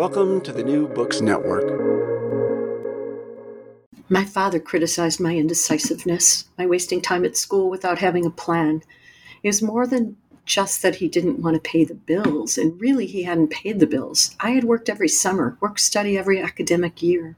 Welcome 0.00 0.40
to 0.44 0.52
the 0.52 0.64
New 0.64 0.88
Books 0.88 1.20
Network. 1.20 1.78
My 4.08 4.24
father 4.24 4.58
criticized 4.58 5.20
my 5.20 5.36
indecisiveness, 5.36 6.46
my 6.56 6.64
wasting 6.64 7.02
time 7.02 7.26
at 7.26 7.36
school 7.36 7.68
without 7.68 7.98
having 7.98 8.24
a 8.24 8.30
plan. 8.30 8.82
It 9.42 9.48
was 9.48 9.60
more 9.60 9.86
than 9.86 10.16
just 10.50 10.82
that 10.82 10.96
he 10.96 11.06
didn't 11.06 11.38
want 11.38 11.54
to 11.54 11.70
pay 11.70 11.84
the 11.84 11.94
bills, 11.94 12.58
and 12.58 12.80
really 12.80 13.06
he 13.06 13.22
hadn't 13.22 13.52
paid 13.52 13.78
the 13.78 13.86
bills. 13.86 14.34
I 14.40 14.50
had 14.50 14.64
worked 14.64 14.88
every 14.88 15.06
summer, 15.06 15.56
work 15.60 15.78
study 15.78 16.18
every 16.18 16.42
academic 16.42 17.00
year. 17.00 17.36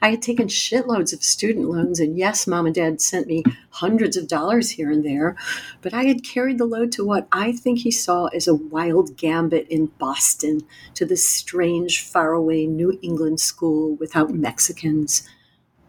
I 0.00 0.08
had 0.08 0.22
taken 0.22 0.48
shitloads 0.48 1.12
of 1.12 1.22
student 1.22 1.68
loans, 1.68 2.00
and 2.00 2.16
yes, 2.16 2.46
mom 2.46 2.64
and 2.64 2.74
dad 2.74 3.02
sent 3.02 3.26
me 3.26 3.44
hundreds 3.68 4.16
of 4.16 4.28
dollars 4.28 4.70
here 4.70 4.90
and 4.90 5.04
there, 5.04 5.36
but 5.82 5.92
I 5.92 6.04
had 6.04 6.24
carried 6.24 6.56
the 6.56 6.64
load 6.64 6.90
to 6.92 7.04
what 7.04 7.28
I 7.32 7.52
think 7.52 7.80
he 7.80 7.90
saw 7.90 8.28
as 8.28 8.48
a 8.48 8.54
wild 8.54 9.18
gambit 9.18 9.68
in 9.68 9.92
Boston 9.98 10.62
to 10.94 11.04
this 11.04 11.28
strange, 11.28 12.00
faraway 12.00 12.64
New 12.64 12.98
England 13.02 13.40
school 13.40 13.94
without 13.96 14.32
Mexicans. 14.32 15.28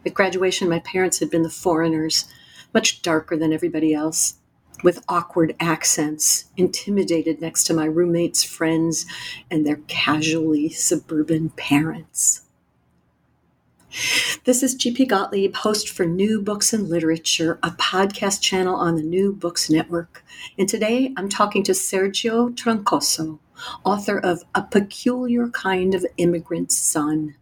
At 0.05 0.13
graduation, 0.13 0.67
my 0.67 0.79
parents 0.79 1.19
had 1.19 1.29
been 1.29 1.43
the 1.43 1.49
foreigners, 1.49 2.25
much 2.73 3.01
darker 3.01 3.37
than 3.37 3.53
everybody 3.53 3.93
else 3.93 4.39
with 4.85 5.03
awkward 5.09 5.55
accents, 5.59 6.45
intimidated 6.57 7.41
next 7.41 7.63
to 7.63 7.73
my 7.73 7.85
roommates' 7.85 8.43
friends 8.43 9.07
and 9.49 9.65
their 9.65 9.77
casually 9.87 10.69
suburban 10.69 11.49
parents. 11.49 12.43
This 14.43 14.61
is 14.61 14.77
GP 14.77 15.07
Gottlieb, 15.07 15.55
host 15.55 15.89
for 15.89 16.05
New 16.05 16.39
Books 16.39 16.71
and 16.71 16.87
Literature, 16.87 17.57
a 17.63 17.71
podcast 17.71 18.41
channel 18.41 18.75
on 18.75 18.95
the 18.95 19.01
New 19.01 19.33
Books 19.33 19.71
Network. 19.71 20.23
And 20.55 20.69
today 20.69 21.11
I'm 21.17 21.29
talking 21.29 21.63
to 21.63 21.71
Sergio 21.71 22.55
Troncoso, 22.55 23.39
author 23.83 24.19
of 24.19 24.43
A 24.53 24.61
Peculiar 24.61 25.47
Kind 25.47 25.95
of 25.95 26.05
Immigrant 26.17 26.71
Son. 26.71 27.33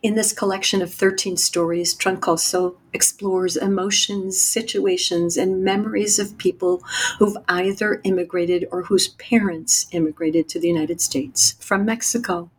In 0.00 0.14
this 0.14 0.32
collection 0.32 0.80
of 0.80 0.94
13 0.94 1.36
stories, 1.36 1.94
Troncoso 1.94 2.76
explores 2.92 3.56
emotions, 3.56 4.40
situations, 4.40 5.36
and 5.36 5.64
memories 5.64 6.18
of 6.18 6.38
people 6.38 6.82
who've 7.18 7.36
either 7.48 8.00
immigrated 8.04 8.66
or 8.70 8.84
whose 8.84 9.08
parents 9.08 9.88
immigrated 9.90 10.48
to 10.48 10.60
the 10.60 10.68
United 10.68 11.00
States 11.00 11.56
from 11.60 11.84
Mexico. 11.84 12.50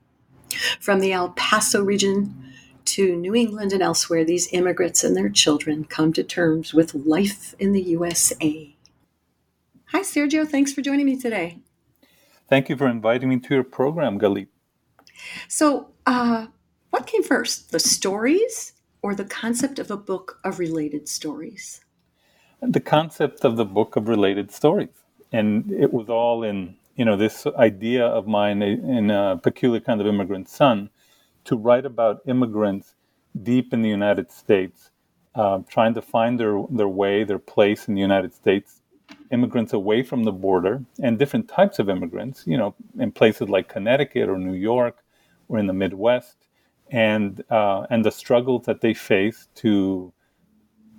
From 0.80 1.00
the 1.00 1.14
El 1.14 1.30
Paso 1.30 1.82
region 1.84 2.36
to 2.86 3.16
New 3.16 3.36
England 3.36 3.72
and 3.72 3.82
elsewhere, 3.82 4.26
these 4.26 4.52
immigrants 4.52 5.04
and 5.04 5.16
their 5.16 5.30
children 5.30 5.86
come 5.86 6.12
to 6.14 6.24
terms 6.24 6.74
with 6.74 6.94
life 6.94 7.56
in 7.60 7.72
the 7.72 7.82
USA. 7.82 8.76
Hi, 9.92 10.02
Sergio. 10.02 10.48
Thanks 10.48 10.74
for 10.74 10.82
joining 10.82 11.06
me 11.06 11.18
today. 11.18 11.60
Thank 12.48 12.68
you 12.68 12.76
for 12.76 12.88
inviting 12.88 13.30
me 13.30 13.40
to 13.40 13.54
your 13.54 13.64
program, 13.64 14.20
Galit. 14.20 14.48
So, 15.48 15.92
uh, 16.06 16.48
what 16.90 17.08
came 17.08 17.24
first, 17.24 17.72
the 17.72 17.80
stories 17.80 18.74
or 19.02 19.16
the 19.16 19.26
concept 19.26 19.80
of 19.80 19.92
a 19.92 19.98
book 19.98 20.40
of 20.44 20.60
related 20.60 21.08
stories? 21.08 21.82
The 22.62 22.80
concept 22.80 23.46
of 23.46 23.58
the 23.58 23.66
book 23.66 23.96
of 23.96 24.08
related 24.08 24.52
stories. 24.52 24.90
And 25.32 25.72
it 25.72 25.94
was 25.94 26.10
all 26.10 26.44
in, 26.44 26.76
you 26.96 27.06
know, 27.06 27.16
this 27.16 27.46
idea 27.58 28.06
of 28.06 28.28
mine 28.28 28.62
in 28.62 29.12
a 29.12 29.40
peculiar 29.42 29.80
kind 29.80 30.02
of 30.02 30.08
immigrant 30.08 30.50
son 30.50 30.90
to 31.46 31.56
write 31.56 31.86
about 31.86 32.22
immigrants 32.28 32.96
deep 33.44 33.72
in 33.72 33.82
the 33.82 33.90
United 33.90 34.32
States, 34.32 34.90
uh, 35.36 35.60
trying 35.70 35.94
to 35.94 36.02
find 36.02 36.40
their, 36.40 36.62
their 36.70 36.88
way, 36.88 37.24
their 37.24 37.40
place 37.40 37.88
in 37.88 37.94
the 37.94 38.02
United 38.02 38.34
States, 38.34 38.82
immigrants 39.32 39.72
away 39.72 40.04
from 40.04 40.24
the 40.24 40.32
border, 40.32 40.84
and 41.02 41.18
different 41.18 41.48
types 41.48 41.80
of 41.80 41.90
immigrants, 41.90 42.44
you 42.46 42.58
know, 42.58 42.76
in 43.00 43.12
places 43.12 43.48
like 43.48 43.70
Connecticut 43.70 44.28
or 44.28 44.38
New 44.38 44.56
York 44.56 44.98
or 45.48 45.60
in 45.60 45.68
the 45.68 45.74
Midwest 45.74 46.49
and 46.92 47.44
uh, 47.50 47.86
and 47.90 48.04
the 48.04 48.12
struggles 48.12 48.66
that 48.66 48.82
they 48.82 48.94
face 48.94 49.48
to 49.56 50.12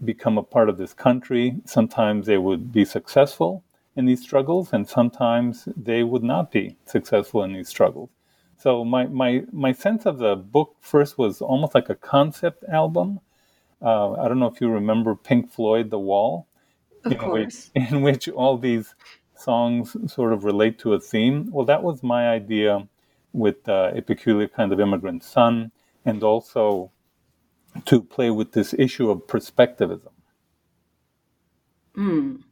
become 0.05 0.39
a 0.39 0.43
part 0.43 0.69
of 0.69 0.79
this 0.79 0.95
country. 0.95 1.57
Sometimes 1.65 2.27
they 2.27 2.39
would 2.39 2.73
be 2.73 2.85
successful 2.85 3.65
in 3.97 4.07
these 4.07 4.23
struggles, 4.23 4.73
and 4.73 4.89
sometimes 4.89 5.69
they 5.77 6.03
would 6.03 6.23
not 6.23 6.51
be 6.51 6.77
successful 6.87 7.43
in 7.43 7.53
these 7.53 7.69
struggles. 7.69 8.11
So 8.57 8.85
my 8.85 9.07
my 9.07 9.45
my 9.53 9.73
sense 9.73 10.07
of 10.07 10.19
the 10.19 10.37
book 10.37 10.77
first 10.81 11.19
was 11.19 11.41
almost 11.41 11.75
like 11.75 11.89
a 11.89 11.95
concept 11.95 12.65
album. 12.65 13.21
Uh, 13.83 14.13
I 14.13 14.29
don't 14.29 14.39
know 14.39 14.47
if 14.49 14.61
you 14.61 14.71
remember 14.71 15.15
Pink 15.15 15.51
Floyd, 15.51 15.91
The 15.91 15.99
Wall, 15.99 16.47
of 17.05 17.13
in 17.13 17.19
course. 17.19 17.71
which 17.75 17.91
in 17.91 18.03
which 18.03 18.29
all 18.29 18.59
these 18.59 18.95
songs 19.35 19.97
sort 20.13 20.33
of 20.33 20.45
relate 20.45 20.79
to 20.81 20.93
a 20.93 21.01
theme. 21.01 21.49
Well, 21.51 21.65
that 21.67 21.83
was 21.83 22.03
my 22.03 22.29
idea 22.29 22.87
with 23.33 23.69
uh, 23.69 23.93
a 23.95 24.03
peculiar 24.03 24.49
kind 24.49 24.73
of 24.73 24.81
immigrant 24.81 25.25
son 25.25 25.73
and 26.05 26.23
also 26.23 26.91
to 27.85 28.03
play 28.03 28.31
with 28.31 28.53
this 28.53 28.75
issue 28.75 29.11
of 29.11 29.27
perspectivism. 29.27 30.13
Mm. 31.97 32.43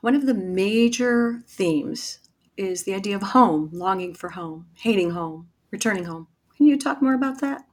One 0.00 0.14
of 0.14 0.26
the 0.26 0.34
major 0.34 1.42
themes 1.46 2.18
is 2.56 2.84
the 2.84 2.94
idea 2.94 3.16
of 3.16 3.22
home, 3.22 3.70
longing 3.72 4.14
for 4.14 4.30
home, 4.30 4.66
hating 4.74 5.10
home, 5.10 5.48
returning 5.70 6.04
home. 6.04 6.26
Can 6.56 6.66
you 6.66 6.78
talk 6.78 7.02
more 7.02 7.14
about 7.14 7.40
that? 7.40 7.64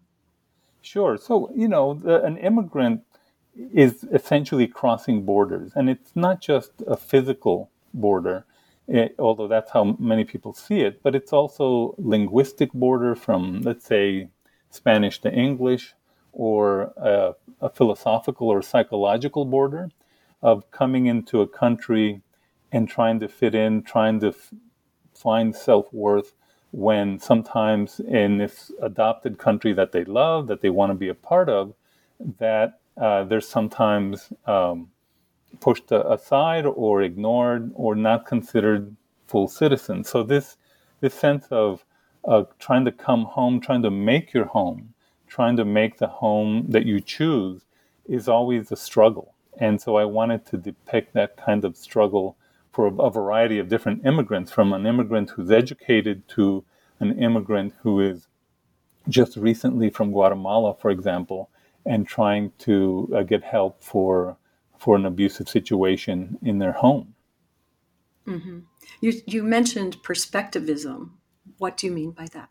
Sure. 0.81 1.18
So, 1.18 1.52
you 1.56 1.68
know, 1.68 1.94
the, 1.94 2.24
an 2.24 2.38
immigrant 2.38 3.02
is 3.56 4.06
essentially 4.12 4.68
crossing 4.68 5.25
borders, 5.25 5.72
and 5.75 5.90
it's 5.90 6.16
not 6.16 6.42
just 6.42 6.72
a 6.88 6.96
physical 6.96 7.70
border, 7.94 8.46
it, 8.88 9.16
although 9.20 9.48
that's 9.48 9.72
how 9.72 9.96
many 10.00 10.24
people 10.24 10.54
see 10.54 10.80
it, 10.80 11.04
but 11.04 11.16
it's 11.16 11.34
also 11.34 11.94
linguistic 11.98 12.72
border 12.74 13.16
from, 13.16 13.62
let's 13.62 13.86
say, 13.86 14.30
Spanish 14.69 15.19
to 15.21 15.31
English, 15.31 15.94
or 16.31 16.94
a, 16.98 17.33
a, 17.60 17.69
philosophical 17.69 18.50
or 18.50 18.62
psychological 18.62 19.45
border 19.45 19.89
of 20.42 20.69
coming 20.71 21.07
into 21.07 21.42
a 21.42 21.48
country 21.48 22.21
and 22.71 22.88
trying 22.88 23.19
to 23.19 23.27
fit 23.27 23.56
in, 23.56 23.81
trying 23.81 24.19
to 24.19 24.27
f- 24.27 24.54
find 25.13 25.56
self 25.56 25.92
worth 25.92 26.33
when 26.71 27.19
sometimes 27.19 28.00
in 28.00 28.38
this 28.38 28.71
adopted 28.81 29.39
country 29.39 29.74
that 29.74 29.92
they 29.92 30.06
love, 30.06 30.48
that 30.48 30.62
they 30.62 30.69
want 30.69 30.92
to 30.92 30.95
be 30.95 31.10
a 31.10 31.15
part 31.15 31.50
of, 31.50 31.74
that 32.38 32.80
uh, 32.95 33.24
they're 33.24 33.42
sometimes 33.42 34.31
um, 34.45 34.89
pushed 35.60 35.92
aside 35.92 36.65
or 36.65 37.01
ignored 37.01 37.72
or 37.74 37.95
not 37.95 38.25
considered 38.25 38.95
full 39.27 39.48
citizens. 39.48 40.10
So 40.10 40.24
this 40.24 40.57
this 41.01 41.13
sense 41.13 41.48
of 41.50 41.86
uh, 42.25 42.44
trying 42.60 42.86
to 42.86 42.92
come 42.92 43.25
home, 43.25 43.60
trying 43.60 43.81
to 43.83 43.92
make 43.92 44.33
your 44.33 44.45
home, 44.45 44.94
trying 45.27 45.57
to 45.57 45.66
make 45.66 45.98
the 45.98 46.07
home 46.07 46.66
that 46.69 46.86
you 46.86 47.00
choose 47.00 47.66
is 48.07 48.27
always 48.27 48.71
a 48.71 48.75
struggle. 48.75 49.33
And 49.60 49.81
so 49.81 49.98
I 49.98 50.06
wanted 50.06 50.45
to 50.48 50.57
depict 50.57 51.13
that 51.13 51.38
kind 51.38 51.66
of 51.66 51.77
struggle 51.77 52.38
for 52.71 52.88
a, 52.88 52.94
a 52.95 53.12
variety 53.12 53.60
of 53.60 53.69
different 53.69 54.06
immigrants, 54.06 54.51
from 54.51 54.74
an 54.74 54.86
immigrant 54.86 55.31
who's 55.31 55.51
educated 55.51 56.27
to 56.30 56.63
an 57.00 57.18
immigrant 57.19 57.74
who 57.81 58.00
is 58.00 58.27
just 59.07 59.38
recently 59.38 59.89
from 59.89 60.12
Guatemala, 60.12 60.75
for 60.75 60.92
example, 60.92 61.50
and 61.86 62.07
trying 62.07 62.51
to 62.60 63.12
uh, 63.15 63.24
get 63.24 63.44
help 63.44 63.83
for 63.83 64.38
for 64.77 64.95
an 64.95 65.06
abusive 65.06 65.50
situation 65.50 66.38
in 66.42 66.60
their 66.60 66.72
home. 66.72 67.13
Mm-hmm. 68.25 68.60
You 69.01 69.13
you 69.25 69.44
mentioned 69.44 69.98
perspectivism. 70.04 71.12
What 71.60 71.78
do 71.78 71.86
you 71.86 71.94
mean 71.94 72.12
by 72.12 72.26
that? 72.34 72.50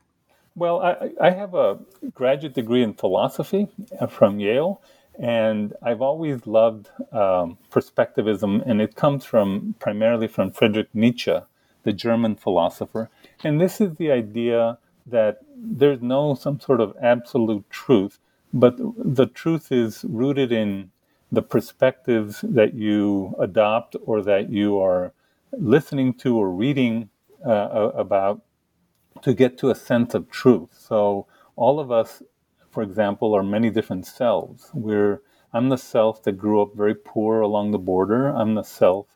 Well, 0.54 0.80
I, 0.80 1.10
I 1.20 1.30
have 1.30 1.54
a 1.54 1.78
graduate 2.14 2.54
degree 2.54 2.82
in 2.82 2.94
philosophy 2.94 3.68
uh, 4.00 4.06
from 4.06 4.38
Yale, 4.38 4.80
and 5.18 5.72
I've 5.82 6.02
always 6.02 6.46
loved 6.46 6.90
um, 7.12 7.58
perspectivism, 7.70 8.62
and 8.66 8.80
it 8.80 8.94
comes 8.94 9.24
from 9.24 9.74
primarily 9.78 10.28
from 10.28 10.50
Friedrich 10.52 10.88
Nietzsche, 10.94 11.38
the 11.84 11.92
German 11.92 12.36
philosopher. 12.36 13.08
And 13.42 13.60
this 13.60 13.80
is 13.80 13.96
the 13.96 14.10
idea 14.10 14.78
that 15.06 15.38
there's 15.56 16.02
no 16.02 16.34
some 16.34 16.60
sort 16.60 16.80
of 16.80 16.94
absolute 17.02 17.68
truth, 17.70 18.18
but 18.52 18.76
the 18.78 19.26
truth 19.26 19.72
is 19.72 20.04
rooted 20.08 20.52
in 20.52 20.90
the 21.32 21.42
perspectives 21.42 22.40
that 22.42 22.74
you 22.74 23.34
adopt 23.38 23.96
or 24.04 24.22
that 24.22 24.50
you 24.50 24.78
are 24.78 25.12
listening 25.52 26.14
to 26.14 26.36
or 26.36 26.50
reading 26.50 27.08
uh, 27.46 27.90
about 27.94 28.42
to 29.22 29.34
get 29.34 29.58
to 29.58 29.70
a 29.70 29.74
sense 29.74 30.14
of 30.14 30.30
truth. 30.30 30.76
So 30.78 31.26
all 31.56 31.80
of 31.80 31.90
us 31.90 32.22
for 32.70 32.82
example, 32.82 33.34
are 33.34 33.42
many 33.42 33.70
different 33.70 34.06
selves. 34.06 34.70
We're 34.72 35.22
I'm 35.52 35.68
the 35.68 35.78
self 35.78 36.22
that 36.22 36.32
grew 36.32 36.60
up 36.60 36.76
very 36.76 36.94
poor 36.94 37.40
along 37.40 37.70
the 37.70 37.78
border. 37.78 38.28
I'm 38.28 38.54
the 38.54 38.62
self 38.62 39.06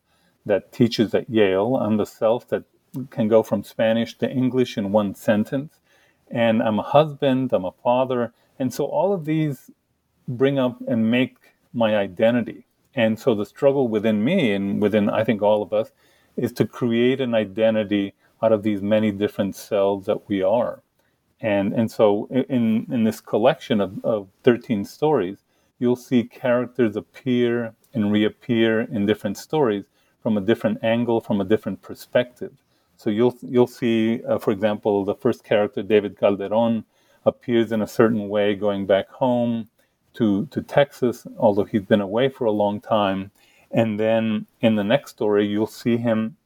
that 0.46 0.72
teaches 0.72 1.14
at 1.14 1.28
Yale. 1.30 1.76
I'm 1.76 1.98
the 1.98 2.06
self 2.06 2.48
that 2.48 2.64
can 3.10 3.28
go 3.28 3.42
from 3.42 3.62
Spanish 3.62 4.16
to 4.18 4.28
English 4.28 4.78
in 4.78 4.90
one 4.90 5.14
sentence. 5.14 5.78
And 6.30 6.62
I'm 6.62 6.78
a 6.78 6.82
husband, 6.82 7.52
I'm 7.52 7.66
a 7.66 7.72
father. 7.84 8.32
And 8.58 8.74
so 8.74 8.86
all 8.86 9.12
of 9.12 9.26
these 9.26 9.70
bring 10.26 10.58
up 10.58 10.82
and 10.88 11.10
make 11.10 11.36
my 11.74 11.94
identity. 11.96 12.66
And 12.94 13.18
so 13.18 13.34
the 13.34 13.46
struggle 13.46 13.88
within 13.88 14.24
me 14.24 14.52
and 14.52 14.80
within, 14.80 15.10
I 15.10 15.22
think, 15.22 15.42
all 15.42 15.62
of 15.62 15.72
us 15.72 15.92
is 16.36 16.52
to 16.54 16.66
create 16.66 17.20
an 17.20 17.34
identity 17.34 18.14
out 18.42 18.52
of 18.52 18.62
these 18.62 18.82
many 18.82 19.12
different 19.12 19.54
selves 19.54 20.06
that 20.06 20.28
we 20.28 20.42
are. 20.42 20.82
And, 21.40 21.72
and 21.72 21.90
so 21.90 22.26
in, 22.30 22.86
in 22.90 23.04
this 23.04 23.20
collection 23.20 23.80
of, 23.80 24.04
of 24.04 24.28
13 24.44 24.84
stories, 24.84 25.38
you'll 25.78 25.96
see 25.96 26.24
characters 26.24 26.96
appear 26.96 27.74
and 27.94 28.12
reappear 28.12 28.80
in 28.80 29.06
different 29.06 29.36
stories 29.36 29.84
from 30.22 30.36
a 30.36 30.40
different 30.40 30.82
angle, 30.84 31.20
from 31.20 31.40
a 31.40 31.44
different 31.44 31.82
perspective. 31.82 32.52
So 32.96 33.10
you'll 33.10 33.36
you'll 33.42 33.66
see, 33.66 34.22
uh, 34.24 34.38
for 34.38 34.52
example, 34.52 35.04
the 35.04 35.16
first 35.16 35.42
character, 35.42 35.82
David 35.82 36.16
Calderon, 36.16 36.84
appears 37.26 37.72
in 37.72 37.82
a 37.82 37.86
certain 37.86 38.28
way 38.28 38.54
going 38.54 38.86
back 38.86 39.08
home 39.08 39.68
to 40.14 40.46
to 40.46 40.62
Texas, 40.62 41.26
although 41.36 41.64
he's 41.64 41.82
been 41.82 42.00
away 42.00 42.28
for 42.28 42.44
a 42.44 42.52
long 42.52 42.80
time. 42.80 43.32
And 43.72 43.98
then 43.98 44.46
in 44.60 44.76
the 44.76 44.84
next 44.84 45.10
story, 45.12 45.46
you'll 45.46 45.66
see 45.66 45.96
him 45.96 46.36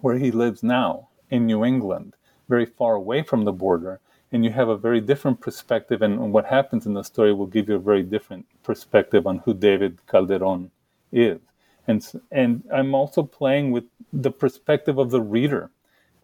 where 0.00 0.18
he 0.18 0.32
lives 0.32 0.64
now 0.64 1.08
in 1.32 1.46
New 1.46 1.64
England, 1.64 2.14
very 2.48 2.66
far 2.66 2.94
away 2.94 3.22
from 3.22 3.44
the 3.44 3.52
border, 3.52 4.00
and 4.30 4.44
you 4.44 4.50
have 4.50 4.68
a 4.68 4.76
very 4.76 5.00
different 5.00 5.40
perspective 5.40 6.02
and 6.02 6.32
what 6.32 6.46
happens 6.46 6.86
in 6.86 6.94
the 6.94 7.02
story 7.02 7.32
will 7.32 7.46
give 7.46 7.68
you 7.68 7.76
a 7.76 7.88
very 7.90 8.02
different 8.02 8.46
perspective 8.62 9.26
on 9.26 9.38
who 9.38 9.52
david 9.52 9.98
calderon 10.06 10.70
is. 11.10 11.40
And 11.86 12.00
and 12.30 12.62
i'm 12.72 12.94
also 12.94 13.22
playing 13.22 13.72
with 13.72 13.84
the 14.12 14.30
perspective 14.30 14.98
of 14.98 15.10
the 15.10 15.20
reader 15.20 15.70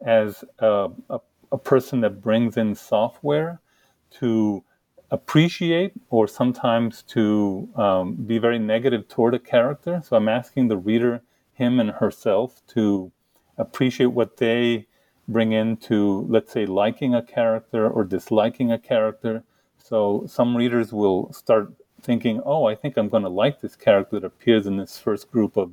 as 0.00 0.44
a, 0.58 0.90
a, 1.10 1.20
a 1.52 1.58
person 1.58 2.00
that 2.02 2.22
brings 2.22 2.56
in 2.56 2.74
software 2.74 3.60
to 4.20 4.62
appreciate 5.10 5.92
or 6.10 6.28
sometimes 6.28 7.02
to 7.02 7.68
um, 7.76 8.14
be 8.14 8.38
very 8.38 8.58
negative 8.58 9.08
toward 9.08 9.34
a 9.34 9.38
character. 9.38 10.02
So 10.04 10.16
i'm 10.16 10.28
asking 10.28 10.68
the 10.68 10.76
reader 10.76 11.22
him 11.52 11.80
and 11.80 11.90
herself 11.90 12.62
to 12.74 13.10
appreciate 13.58 14.12
what 14.18 14.36
they 14.36 14.86
bring 15.28 15.52
into, 15.52 16.26
let's 16.28 16.50
say, 16.50 16.64
liking 16.64 17.14
a 17.14 17.22
character 17.22 17.88
or 17.88 18.02
disliking 18.02 18.72
a 18.72 18.78
character. 18.78 19.44
So 19.76 20.24
some 20.26 20.56
readers 20.56 20.92
will 20.92 21.32
start 21.32 21.72
thinking, 22.00 22.40
oh, 22.44 22.64
I 22.64 22.74
think 22.74 22.96
I'm 22.96 23.08
going 23.08 23.24
to 23.24 23.28
like 23.28 23.60
this 23.60 23.76
character 23.76 24.18
that 24.20 24.26
appears 24.26 24.66
in 24.66 24.78
this 24.78 24.98
first 24.98 25.30
group 25.30 25.56
of 25.56 25.72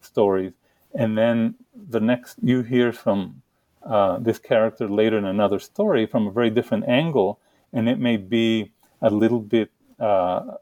stories. 0.00 0.52
And 0.94 1.16
then 1.16 1.54
the 1.74 2.00
next, 2.00 2.38
you 2.42 2.62
hear 2.62 2.92
from 2.92 3.42
uh, 3.84 4.18
this 4.18 4.38
character 4.38 4.88
later 4.88 5.16
in 5.18 5.24
another 5.24 5.60
story 5.60 6.06
from 6.06 6.26
a 6.26 6.32
very 6.32 6.50
different 6.50 6.88
angle. 6.88 7.38
And 7.72 7.88
it 7.88 7.98
may 7.98 8.16
be 8.16 8.72
a 9.00 9.10
little 9.10 9.40
bit, 9.40 9.70
uh, 10.00 10.56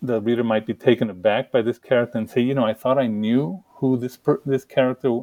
the 0.00 0.20
reader 0.20 0.44
might 0.44 0.66
be 0.66 0.74
taken 0.74 1.10
aback 1.10 1.52
by 1.52 1.60
this 1.60 1.78
character 1.78 2.16
and 2.16 2.30
say, 2.30 2.40
you 2.40 2.54
know, 2.54 2.64
I 2.64 2.72
thought 2.72 2.98
I 2.98 3.08
knew 3.08 3.62
who 3.74 3.98
this, 3.98 4.16
per- 4.16 4.40
this 4.46 4.64
character 4.64 5.20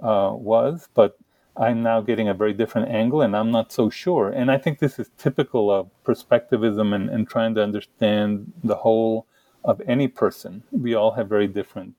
uh, 0.00 0.32
was, 0.34 0.88
but 0.94 1.18
I'm 1.56 1.82
now 1.82 2.00
getting 2.00 2.28
a 2.28 2.34
very 2.34 2.54
different 2.54 2.88
angle 2.88 3.20
and 3.20 3.36
I'm 3.36 3.50
not 3.50 3.72
so 3.72 3.90
sure. 3.90 4.30
And 4.30 4.50
I 4.50 4.58
think 4.58 4.78
this 4.78 4.98
is 4.98 5.10
typical 5.18 5.70
of 5.70 5.90
perspectivism 6.04 6.94
and, 6.94 7.10
and 7.10 7.28
trying 7.28 7.54
to 7.56 7.62
understand 7.62 8.52
the 8.64 8.76
whole 8.76 9.26
of 9.64 9.80
any 9.86 10.08
person. 10.08 10.62
We 10.70 10.94
all 10.94 11.12
have 11.12 11.28
very 11.28 11.46
different 11.46 11.94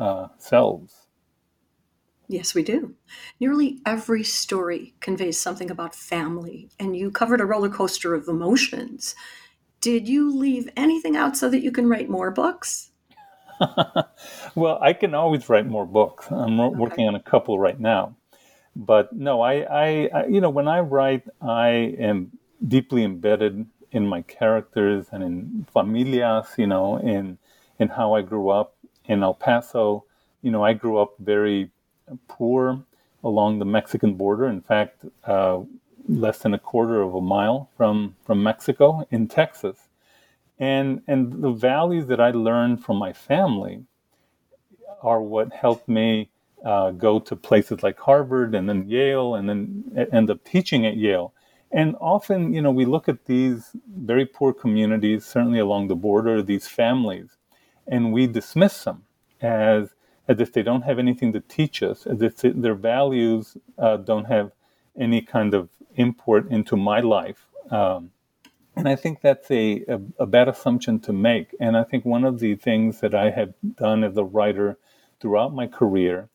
uh, 0.00 0.28
selves. 0.38 1.06
Yes, 2.28 2.54
we 2.54 2.62
do. 2.62 2.94
Nearly 3.38 3.80
every 3.86 4.24
story 4.24 4.94
conveys 5.00 5.38
something 5.38 5.70
about 5.70 5.94
family, 5.94 6.68
and 6.80 6.96
you 6.96 7.12
covered 7.12 7.40
a 7.40 7.44
roller 7.44 7.68
coaster 7.68 8.14
of 8.14 8.26
emotions. 8.26 9.14
Did 9.80 10.08
you 10.08 10.36
leave 10.36 10.68
anything 10.76 11.16
out 11.16 11.36
so 11.36 11.48
that 11.48 11.62
you 11.62 11.70
can 11.70 11.88
write 11.88 12.08
more 12.08 12.32
books? 12.32 12.90
well, 14.56 14.78
I 14.82 14.92
can 14.92 15.14
always 15.14 15.48
write 15.48 15.66
more 15.66 15.86
books. 15.86 16.26
I'm 16.30 16.58
okay. 16.58 16.76
working 16.76 17.06
on 17.06 17.14
a 17.14 17.22
couple 17.22 17.60
right 17.60 17.78
now 17.78 18.16
but 18.76 19.12
no, 19.14 19.40
I, 19.40 19.54
I, 19.54 20.10
I, 20.14 20.26
you 20.26 20.40
know, 20.40 20.50
when 20.50 20.68
I 20.68 20.80
write, 20.80 21.24
I 21.40 21.68
am 21.98 22.32
deeply 22.66 23.04
embedded 23.04 23.66
in 23.90 24.06
my 24.06 24.20
characters 24.22 25.06
and 25.10 25.22
in 25.22 25.66
familias, 25.74 26.58
you 26.58 26.66
know, 26.66 26.98
in 26.98 27.38
in 27.78 27.88
how 27.88 28.14
I 28.14 28.22
grew 28.22 28.50
up 28.50 28.76
in 29.06 29.22
El 29.22 29.32
Paso. 29.32 30.04
You 30.42 30.50
know, 30.50 30.62
I 30.62 30.74
grew 30.74 30.98
up 30.98 31.14
very 31.18 31.70
poor 32.28 32.84
along 33.24 33.58
the 33.58 33.64
Mexican 33.64 34.14
border. 34.14 34.46
In 34.46 34.60
fact, 34.60 35.04
uh, 35.24 35.60
less 36.06 36.40
than 36.40 36.52
a 36.52 36.58
quarter 36.58 37.00
of 37.00 37.14
a 37.14 37.20
mile 37.20 37.70
from 37.78 38.14
from 38.26 38.42
Mexico 38.42 39.06
in 39.10 39.26
Texas, 39.26 39.88
and 40.58 41.00
and 41.06 41.42
the 41.42 41.52
values 41.52 42.08
that 42.08 42.20
I 42.20 42.30
learned 42.30 42.84
from 42.84 42.98
my 42.98 43.14
family 43.14 43.84
are 45.02 45.22
what 45.22 45.52
helped 45.54 45.88
me 45.88 46.28
uh, 46.64 46.90
go 46.90 47.18
to 47.20 47.36
places 47.36 47.82
like 47.82 47.98
Harvard 47.98 48.54
and 48.54 48.68
then 48.68 48.88
Yale 48.88 49.34
and 49.34 49.48
then 49.48 50.08
end 50.12 50.30
up 50.30 50.44
teaching 50.44 50.86
at 50.86 50.96
Yale. 50.96 51.32
And 51.70 51.96
often, 52.00 52.54
you 52.54 52.62
know, 52.62 52.70
we 52.70 52.84
look 52.84 53.08
at 53.08 53.26
these 53.26 53.70
very 53.94 54.24
poor 54.24 54.52
communities, 54.52 55.24
certainly 55.26 55.58
along 55.58 55.88
the 55.88 55.96
border, 55.96 56.42
these 56.42 56.68
families, 56.68 57.36
and 57.86 58.12
we 58.12 58.26
dismiss 58.26 58.84
them 58.84 59.04
as 59.40 59.94
as 60.28 60.40
if 60.40 60.52
they 60.52 60.62
don't 60.62 60.82
have 60.82 60.98
anything 60.98 61.32
to 61.32 61.40
teach 61.40 61.82
us, 61.82 62.04
as 62.04 62.20
if 62.20 62.38
their 62.38 62.74
values 62.74 63.56
uh, 63.78 63.96
don't 63.96 64.24
have 64.24 64.50
any 64.98 65.22
kind 65.22 65.54
of 65.54 65.68
import 65.94 66.50
into 66.50 66.76
my 66.76 66.98
life. 66.98 67.46
Um, 67.70 68.10
and 68.74 68.88
I 68.88 68.96
think 68.96 69.20
that's 69.20 69.50
a, 69.50 69.84
a, 69.88 70.00
a, 70.18 70.26
bad 70.26 70.48
assumption 70.48 71.00
to 71.00 71.12
make. 71.12 71.54
And 71.60 71.76
I 71.76 71.84
think 71.84 72.04
one 72.04 72.24
of 72.24 72.40
the 72.40 72.56
things 72.56 73.00
that 73.00 73.14
I 73.14 73.30
have 73.30 73.54
done 73.76 74.04
as 74.04 74.16
a 74.16 74.24
writer 74.24 74.78
throughout 75.20 75.54
my 75.54 75.66
career 75.66 76.28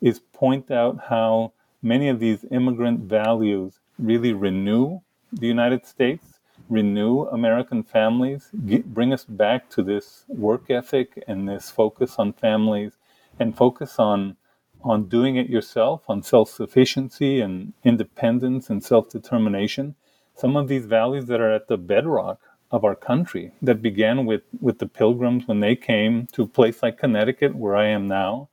is 0.00 0.18
point 0.18 0.70
out 0.70 0.98
how 1.08 1.52
many 1.82 2.08
of 2.08 2.20
these 2.20 2.44
immigrant 2.50 3.00
values 3.00 3.80
really 3.98 4.32
renew 4.32 5.00
the 5.32 5.46
United 5.46 5.86
States, 5.86 6.38
renew 6.68 7.22
American 7.26 7.82
families, 7.82 8.50
get, 8.66 8.86
bring 8.92 9.12
us 9.12 9.24
back 9.24 9.68
to 9.70 9.82
this 9.82 10.24
work 10.28 10.70
ethic 10.70 11.22
and 11.26 11.48
this 11.48 11.70
focus 11.70 12.16
on 12.18 12.32
families 12.32 12.92
and 13.38 13.56
focus 13.56 13.98
on 13.98 14.36
on 14.82 15.08
doing 15.08 15.36
it 15.36 15.48
yourself, 15.48 16.02
on 16.08 16.22
self-sufficiency 16.22 17.40
and 17.40 17.72
independence 17.84 18.70
and 18.70 18.82
self-determination. 18.82 19.94
Some 20.36 20.56
of 20.56 20.68
these 20.68 20.86
values 20.86 21.26
that 21.26 21.40
are 21.40 21.52
at 21.52 21.66
the 21.66 21.76
bedrock 21.76 22.40
of 22.70 22.84
our 22.84 22.94
country 22.94 23.52
that 23.62 23.82
began 23.82 24.24
with, 24.24 24.42
with 24.60 24.78
the 24.78 24.86
pilgrims 24.86 25.48
when 25.48 25.60
they 25.60 25.74
came 25.74 26.28
to 26.32 26.42
a 26.42 26.46
place 26.46 26.82
like 26.82 26.98
Connecticut, 26.98 27.56
where 27.56 27.74
I 27.74 27.86
am 27.86 28.06
now, 28.06 28.48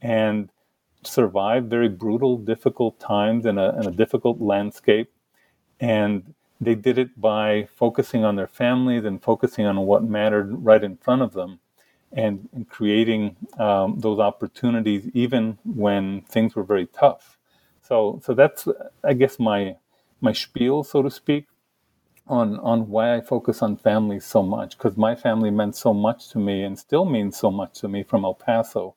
and 0.00 0.48
survived 1.04 1.70
very 1.70 1.88
brutal, 1.88 2.36
difficult 2.36 2.98
times 2.98 3.46
in 3.46 3.58
a, 3.58 3.78
in 3.80 3.86
a 3.86 3.90
difficult 3.90 4.40
landscape, 4.40 5.10
and 5.80 6.34
they 6.60 6.74
did 6.74 6.98
it 6.98 7.20
by 7.20 7.68
focusing 7.76 8.24
on 8.24 8.36
their 8.36 8.48
families 8.48 9.04
and 9.04 9.22
focusing 9.22 9.64
on 9.64 9.78
what 9.80 10.02
mattered 10.02 10.64
right 10.64 10.82
in 10.82 10.96
front 10.96 11.22
of 11.22 11.32
them 11.32 11.60
and, 12.12 12.48
and 12.52 12.68
creating 12.68 13.36
um, 13.58 14.00
those 14.00 14.18
opportunities 14.18 15.08
even 15.14 15.58
when 15.64 16.22
things 16.22 16.56
were 16.56 16.64
very 16.64 16.86
tough. 16.86 17.38
So, 17.82 18.20
so 18.24 18.34
that's, 18.34 18.66
I 19.04 19.14
guess, 19.14 19.38
my, 19.38 19.76
my 20.20 20.32
spiel, 20.32 20.82
so 20.82 21.02
to 21.02 21.10
speak, 21.10 21.46
on, 22.26 22.58
on 22.58 22.88
why 22.88 23.16
I 23.16 23.20
focus 23.20 23.62
on 23.62 23.76
family 23.76 24.20
so 24.20 24.42
much, 24.42 24.76
because 24.76 24.96
my 24.96 25.14
family 25.14 25.50
meant 25.50 25.76
so 25.76 25.94
much 25.94 26.28
to 26.30 26.38
me 26.38 26.62
and 26.62 26.78
still 26.78 27.04
means 27.04 27.38
so 27.38 27.50
much 27.50 27.80
to 27.80 27.88
me 27.88 28.02
from 28.02 28.24
El 28.24 28.34
Paso 28.34 28.96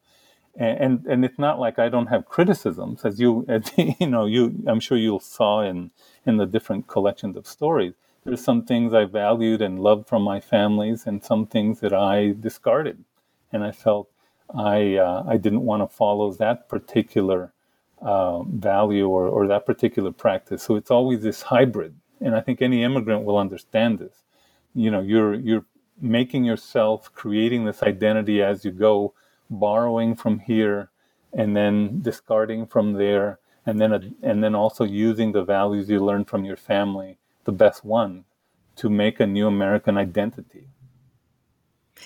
and 0.56 1.06
and 1.06 1.24
it's 1.24 1.40
not 1.40 1.60
like 1.60 1.80
I 1.80 1.90
don't 1.90 2.08
have 2.08 2.26
criticisms, 2.26 3.06
as 3.06 3.20
you 3.20 3.46
as, 3.48 3.72
you 3.78 4.08
know 4.08 4.26
you 4.26 4.64
I'm 4.68 4.80
sure 4.80 4.98
you 4.98 5.20
saw 5.22 5.62
in 5.62 5.92
in 6.26 6.38
the 6.38 6.46
different 6.46 6.88
collections 6.88 7.38
of 7.38 7.48
stories. 7.48 7.94
There's 8.24 8.44
some 8.44 8.66
things 8.66 8.94
I 8.94 9.06
valued 9.06 9.62
and 9.62 9.80
loved 9.82 10.08
from 10.08 10.22
my 10.24 10.40
families, 10.40 11.08
and 11.08 11.24
some 11.24 11.48
things 11.48 11.80
that 11.80 11.94
I 11.94 12.36
discarded, 12.40 13.04
and 13.52 13.64
I 13.64 13.72
felt 13.72 14.10
I 14.54 14.96
uh, 14.96 15.24
I 15.28 15.38
didn't 15.38 15.66
want 15.66 15.82
to 15.90 15.96
follow 15.96 16.32
that 16.34 16.68
particular 16.70 17.54
uh, 18.02 18.44
value 18.44 19.08
or 19.08 19.28
or 19.28 19.48
that 19.48 19.66
particular 19.66 20.12
practice. 20.12 20.64
So 20.64 20.76
it's 20.76 20.92
always 20.92 21.24
this 21.24 21.44
hybrid, 21.44 21.96
and 22.20 22.36
I 22.36 22.42
think 22.42 22.62
any 22.62 22.84
immigrant 22.84 23.24
will 23.24 23.38
understand 23.38 24.00
this. 24.00 24.24
You 24.76 24.92
know, 24.92 25.02
you're 25.02 25.34
you're 25.34 25.66
making 26.02 26.44
yourself 26.44 27.14
creating 27.14 27.66
this 27.66 27.84
identity 27.84 28.42
as 28.42 28.66
you 28.66 28.72
go 28.72 29.14
borrowing 29.52 30.16
from 30.16 30.40
here 30.40 30.90
and 31.34 31.56
then 31.56 32.02
discarding 32.02 32.66
from 32.66 32.94
there 32.94 33.40
and 33.66 33.80
then 33.80 33.94
a, 33.94 34.02
and 34.24 34.44
then 34.44 34.56
also 34.56 34.84
using 34.84 35.32
the 35.32 35.44
values 35.44 35.90
you 35.90 36.04
learned 36.04 36.28
from 36.28 36.46
your 36.46 36.58
family 36.58 37.18
the 37.44 37.52
best 37.52 37.86
one 37.86 38.26
to 38.76 38.90
make 38.90 39.20
a 39.20 39.28
new 39.28 39.48
american 39.48 39.98
identity. 39.98 40.68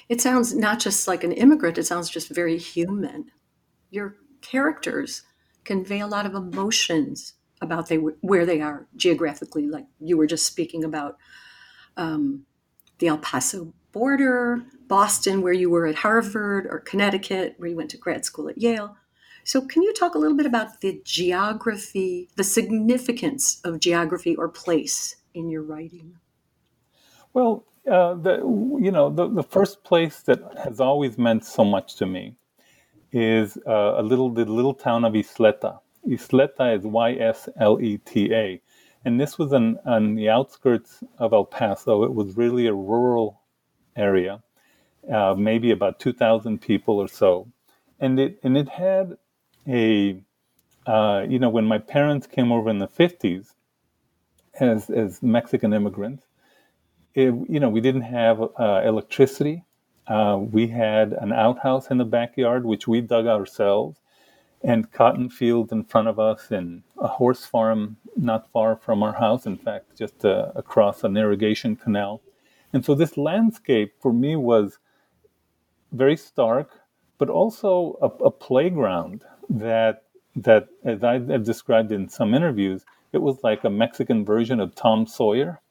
It 0.10 0.20
sounds 0.20 0.54
not 0.54 0.80
just 0.80 1.08
like 1.08 1.24
an 1.24 1.32
immigrant 1.32 1.78
it 1.78 1.86
sounds 1.86 2.10
just 2.10 2.30
very 2.30 2.58
human. 2.58 3.32
Your 3.92 4.18
characters 4.42 5.22
convey 5.64 6.02
a 6.02 6.08
lot 6.08 6.26
of 6.26 6.36
emotions 6.36 7.34
about 7.62 7.88
they 7.88 7.98
where 7.98 8.46
they 8.46 8.62
are 8.62 8.88
geographically 8.96 9.68
like 9.68 9.86
you 10.00 10.18
were 10.18 10.28
just 10.28 10.46
speaking 10.46 10.84
about 10.84 11.18
um, 11.98 12.46
the 13.00 13.08
el 13.08 13.18
paso 13.18 13.74
border, 13.92 14.62
Boston, 14.88 15.42
where 15.42 15.54
you 15.54 15.70
were 15.70 15.86
at 15.88 15.96
Harvard, 15.96 16.68
or 16.70 16.80
Connecticut, 16.80 17.56
where 17.58 17.70
you 17.70 17.76
went 17.76 17.90
to 17.92 17.98
grad 17.98 18.26
school 18.26 18.50
at 18.50 18.58
Yale. 18.58 18.98
So, 19.44 19.62
can 19.62 19.84
you 19.84 19.94
talk 19.94 20.16
a 20.16 20.18
little 20.18 20.38
bit 20.38 20.46
about 20.46 20.82
the 20.82 21.02
geography, 21.04 22.30
the 22.36 22.44
significance 22.44 23.62
of 23.64 23.80
geography 23.80 24.36
or 24.36 24.50
place 24.50 25.18
in 25.34 25.50
your 25.50 25.62
writing? 25.62 26.18
Well, 27.34 27.66
uh, 27.90 28.16
the, 28.16 28.38
you 28.82 28.92
know, 28.92 29.10
the, 29.10 29.28
the 29.28 29.44
first 29.44 29.84
place 29.84 30.22
that 30.22 30.40
has 30.64 30.80
always 30.80 31.18
meant 31.18 31.46
so 31.46 31.64
much 31.64 31.96
to 31.98 32.06
me 32.06 32.36
is 33.12 33.58
uh, 33.68 33.96
a 33.98 34.02
little 34.02 34.30
the 34.30 34.46
little 34.46 34.74
town 34.74 35.06
of 35.06 35.14
Ysleta. 35.14 35.80
Ysleta 36.08 36.78
is 36.78 36.86
Y 36.86 37.14
S 37.14 37.48
L 37.60 37.80
E 37.80 37.98
T 38.00 38.34
A, 38.34 38.62
and 39.06 39.20
this 39.20 39.38
was 39.38 39.54
on, 39.54 39.78
on 39.86 40.16
the 40.16 40.30
outskirts 40.30 41.04
of 41.20 41.34
El 41.34 41.46
Paso. 41.46 42.04
It 42.04 42.14
was 42.14 42.36
really 42.36 42.68
a 42.68 42.74
rural 42.74 43.42
area, 43.96 44.42
uh, 45.12 45.36
maybe 45.38 45.72
about 45.72 46.00
2,000 46.00 46.60
people 46.62 47.00
or 47.00 47.08
so. 47.08 47.48
And 48.00 48.20
it, 48.20 48.40
and 48.44 48.58
it 48.58 48.70
had 48.70 49.18
a, 49.68 50.22
uh, 50.86 51.26
you 51.28 51.40
know, 51.40 51.50
when 51.50 51.66
my 51.66 51.78
parents 51.78 52.28
came 52.28 52.52
over 52.52 52.70
in 52.70 52.80
the 52.80 52.88
50s 52.88 53.54
as, 54.60 54.90
as 54.90 55.22
Mexican 55.22 55.74
immigrants, 55.74 56.24
it, 57.14 57.34
you 57.50 57.60
know, 57.60 57.70
we 57.70 57.82
didn't 57.82 58.02
have 58.02 58.42
uh, 58.42 58.82
electricity. 58.84 59.64
Uh, 60.08 60.38
we 60.40 60.68
had 60.68 61.14
an 61.14 61.32
outhouse 61.32 61.90
in 61.90 61.98
the 61.98 62.06
backyard, 62.06 62.66
which 62.66 62.88
we 62.88 63.02
dug 63.02 63.26
ourselves, 63.26 64.00
and 64.64 64.92
cotton 64.92 65.30
fields 65.30 65.72
in 65.72 65.84
front 65.84 66.08
of 66.08 66.20
us, 66.20 66.52
and 66.52 66.84
a 67.00 67.08
horse 67.08 67.46
farm 67.46 67.98
not 68.18 68.52
far 68.52 68.76
from 68.76 69.02
our 69.02 69.14
house, 69.14 69.46
in 69.46 69.58
fact, 69.58 69.98
just 69.98 70.26
uh, 70.26 70.52
across 70.56 71.04
an 71.04 71.18
irrigation 71.18 71.76
canal. 71.76 72.22
And 72.74 72.84
so 72.84 72.94
this 72.94 73.18
landscape 73.18 73.94
for 74.02 74.12
me 74.12 74.36
was 74.36 74.80
very 75.92 76.18
stark, 76.18 76.72
but 77.18 77.30
also 77.30 77.98
a, 78.02 78.26
a 78.26 78.32
playground 78.32 79.24
that 79.50 80.04
that, 80.36 80.68
as 80.84 81.04
I 81.04 81.14
have 81.14 81.46
described 81.46 81.92
in 81.94 82.10
some 82.10 82.34
interviews, 82.34 82.86
it 83.14 83.20
was 83.20 83.44
like 83.44 83.64
a 83.64 83.70
Mexican 83.70 84.26
version 84.26 84.60
of 84.60 84.76
Tom 84.76 85.08
Sawyer 85.08 85.62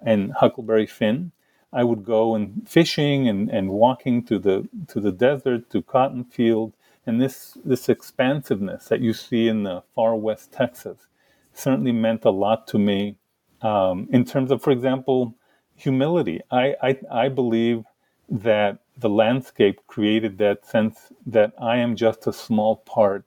and 0.00 0.32
Huckleberry 0.32 0.86
Finn. 0.86 1.32
I 1.72 1.82
would 1.82 2.04
go 2.04 2.36
and 2.36 2.68
fishing 2.68 3.28
and, 3.28 3.50
and 3.50 3.70
walking 3.70 4.22
to 4.26 4.38
the 4.38 4.68
to 4.88 5.00
the 5.00 5.10
desert, 5.12 5.70
to 5.70 5.82
cotton 5.82 6.24
field, 6.24 6.72
and 7.06 7.20
this 7.20 7.58
this 7.64 7.88
expansiveness 7.88 8.86
that 8.86 9.00
you 9.00 9.12
see 9.12 9.48
in 9.48 9.64
the 9.64 9.82
far 9.94 10.14
west 10.14 10.52
Texas 10.52 11.08
certainly 11.54 11.92
meant 11.92 12.24
a 12.24 12.30
lot 12.30 12.66
to 12.68 12.78
me 12.78 13.16
um, 13.62 14.08
in 14.12 14.24
terms 14.24 14.50
of, 14.50 14.62
for 14.62 14.70
example, 14.70 15.34
humility. 15.76 16.40
I, 16.50 16.74
I, 16.82 16.98
I 17.10 17.28
believe 17.28 17.84
that 18.28 18.78
the 18.96 19.08
landscape 19.08 19.80
created 19.86 20.38
that 20.38 20.66
sense 20.66 21.12
that 21.26 21.52
I 21.58 21.76
am 21.78 21.96
just 21.96 22.26
a 22.26 22.32
small 22.32 22.76
part 22.76 23.24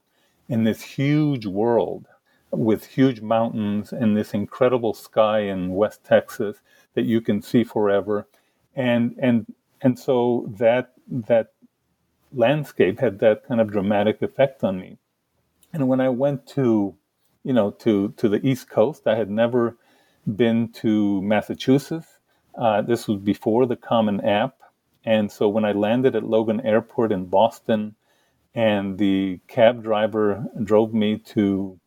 in 0.47 0.63
this 0.63 0.81
huge 0.81 1.45
world 1.45 2.07
with 2.51 2.85
huge 2.85 3.21
mountains 3.21 3.91
and 3.91 4.15
this 4.15 4.33
incredible 4.33 4.93
sky 4.93 5.39
in 5.41 5.75
West 5.75 6.03
Texas 6.05 6.57
that 6.93 7.05
you 7.05 7.19
can 7.21 7.41
see 7.41 7.63
forever. 7.63 8.27
And 8.75 9.15
and 9.19 9.45
and 9.81 9.99
so 9.99 10.45
that 10.57 10.93
that 11.07 11.51
landscape 12.33 12.99
had 12.99 13.19
that 13.19 13.45
kind 13.47 13.61
of 13.61 13.71
dramatic 13.71 14.21
effect 14.21 14.63
on 14.63 14.79
me. 14.79 14.97
And 15.73 15.87
when 15.87 15.99
I 15.99 16.09
went 16.09 16.47
to, 16.47 16.95
you 17.43 17.53
know, 17.53 17.71
to 17.71 18.09
to 18.17 18.29
the 18.29 18.45
East 18.47 18.69
Coast, 18.69 19.07
I 19.07 19.15
had 19.15 19.29
never 19.29 19.77
been 20.35 20.69
to 20.73 21.21
Massachusetts. 21.21 22.19
Uh, 22.57 22.81
this 22.81 23.07
was 23.07 23.19
before 23.19 23.65
the 23.65 23.75
Common 23.75 24.21
App. 24.21 24.55
And 25.07 25.31
so 25.31 25.47
when 25.47 25.63
I 25.63 25.71
landed 25.71 26.17
at 26.17 26.25
Logan 26.25 26.59
Airport 26.59 27.13
in 27.13 27.27
Boston, 27.27 27.95
and 28.53 28.97
the 28.97 29.39
cab 29.47 29.81
driver 29.81 30.45
drove 30.61 30.93
me 30.93 31.17
to 31.33 31.79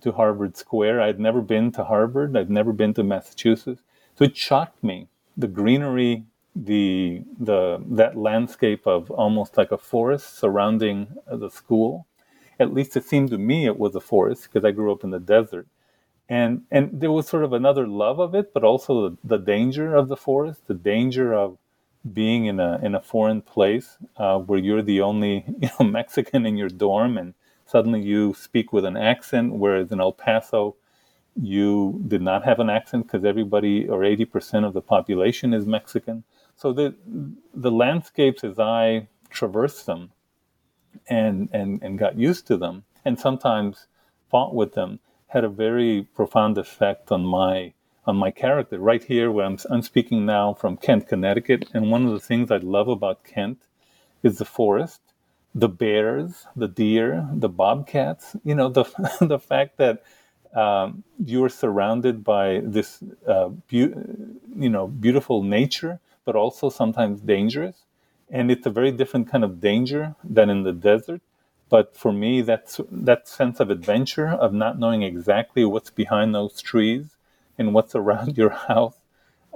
to 0.00 0.12
Harvard 0.12 0.56
Square. 0.56 1.00
I'd 1.00 1.20
never 1.20 1.40
been 1.40 1.70
to 1.72 1.84
Harvard. 1.84 2.36
I'd 2.36 2.50
never 2.50 2.72
been 2.72 2.92
to 2.94 3.04
Massachusetts. 3.04 3.82
So 4.16 4.24
it 4.24 4.36
shocked 4.36 4.82
me 4.82 5.06
the 5.36 5.46
greenery, 5.46 6.24
the 6.56 7.22
the 7.38 7.80
that 7.90 8.16
landscape 8.16 8.86
of 8.88 9.08
almost 9.12 9.56
like 9.56 9.70
a 9.70 9.78
forest 9.78 10.36
surrounding 10.36 11.16
the 11.30 11.50
school. 11.50 12.06
At 12.58 12.74
least 12.74 12.96
it 12.96 13.04
seemed 13.04 13.30
to 13.30 13.38
me 13.38 13.66
it 13.66 13.78
was 13.78 13.94
a 13.94 14.00
forest 14.00 14.44
because 14.44 14.64
I 14.64 14.72
grew 14.72 14.90
up 14.92 15.04
in 15.04 15.10
the 15.10 15.20
desert 15.20 15.68
and 16.28 16.62
and 16.70 17.00
there 17.00 17.12
was 17.12 17.28
sort 17.28 17.44
of 17.44 17.52
another 17.52 17.86
love 17.86 18.18
of 18.18 18.34
it, 18.34 18.52
but 18.52 18.64
also 18.64 19.10
the, 19.10 19.18
the 19.22 19.38
danger 19.38 19.94
of 19.94 20.08
the 20.08 20.16
forest, 20.16 20.66
the 20.66 20.74
danger 20.74 21.34
of 21.34 21.58
being 22.12 22.46
in 22.46 22.60
a 22.60 22.78
in 22.82 22.94
a 22.94 23.00
foreign 23.00 23.40
place 23.40 23.96
uh, 24.16 24.38
where 24.38 24.58
you're 24.58 24.82
the 24.82 25.00
only 25.00 25.44
you 25.60 25.68
know 25.78 25.86
Mexican 25.86 26.46
in 26.46 26.56
your 26.56 26.68
dorm, 26.68 27.16
and 27.16 27.34
suddenly 27.66 28.02
you 28.02 28.34
speak 28.34 28.72
with 28.72 28.84
an 28.84 28.96
accent, 28.96 29.54
whereas 29.54 29.90
in 29.92 30.00
El 30.00 30.12
Paso 30.12 30.76
you 31.36 32.00
did 32.06 32.22
not 32.22 32.44
have 32.44 32.60
an 32.60 32.70
accent 32.70 33.06
because 33.06 33.24
everybody 33.24 33.88
or 33.88 34.00
80% 34.00 34.64
of 34.64 34.72
the 34.72 34.80
population 34.80 35.52
is 35.52 35.66
Mexican. 35.66 36.22
So 36.56 36.72
the 36.72 36.94
the 37.52 37.72
landscapes 37.72 38.44
as 38.44 38.58
I 38.58 39.08
traversed 39.30 39.86
them 39.86 40.12
and 41.08 41.48
and 41.52 41.82
and 41.82 41.98
got 41.98 42.16
used 42.18 42.46
to 42.48 42.56
them, 42.56 42.84
and 43.04 43.18
sometimes 43.18 43.86
fought 44.30 44.54
with 44.54 44.74
them 44.74 45.00
had 45.28 45.44
a 45.44 45.48
very 45.48 46.06
profound 46.14 46.56
effect 46.58 47.10
on 47.10 47.24
my 47.24 47.72
on 48.06 48.16
my 48.16 48.30
character. 48.30 48.78
Right 48.78 49.02
here, 49.02 49.30
where 49.30 49.46
I'm, 49.46 49.58
I'm 49.70 49.82
speaking 49.82 50.26
now 50.26 50.54
from 50.54 50.76
Kent, 50.76 51.08
Connecticut, 51.08 51.68
and 51.72 51.90
one 51.90 52.04
of 52.06 52.12
the 52.12 52.20
things 52.20 52.50
I 52.50 52.58
love 52.58 52.88
about 52.88 53.24
Kent 53.24 53.58
is 54.22 54.38
the 54.38 54.44
forest, 54.44 55.00
the 55.54 55.68
bears, 55.68 56.46
the 56.56 56.68
deer, 56.68 57.28
the 57.32 57.48
bobcats. 57.48 58.36
You 58.44 58.54
know, 58.54 58.68
the 58.68 58.84
the 59.20 59.38
fact 59.38 59.78
that 59.78 60.02
um, 60.54 61.04
you're 61.24 61.48
surrounded 61.48 62.24
by 62.24 62.60
this, 62.64 63.02
uh, 63.26 63.48
be- 63.68 63.94
you 64.56 64.68
know, 64.68 64.86
beautiful 64.86 65.42
nature, 65.42 66.00
but 66.24 66.36
also 66.36 66.70
sometimes 66.70 67.20
dangerous, 67.20 67.76
and 68.30 68.50
it's 68.50 68.66
a 68.66 68.70
very 68.70 68.92
different 68.92 69.30
kind 69.30 69.44
of 69.44 69.60
danger 69.60 70.14
than 70.22 70.50
in 70.50 70.62
the 70.62 70.72
desert. 70.72 71.20
But 71.70 71.96
for 71.96 72.12
me, 72.12 72.42
that's 72.42 72.80
that 72.90 73.26
sense 73.26 73.58
of 73.58 73.70
adventure 73.70 74.28
of 74.28 74.52
not 74.52 74.78
knowing 74.78 75.02
exactly 75.02 75.64
what's 75.64 75.90
behind 75.90 76.34
those 76.34 76.62
trees 76.62 77.13
and 77.58 77.74
what's 77.74 77.94
around 77.94 78.36
your 78.42 78.50
house 78.50 78.98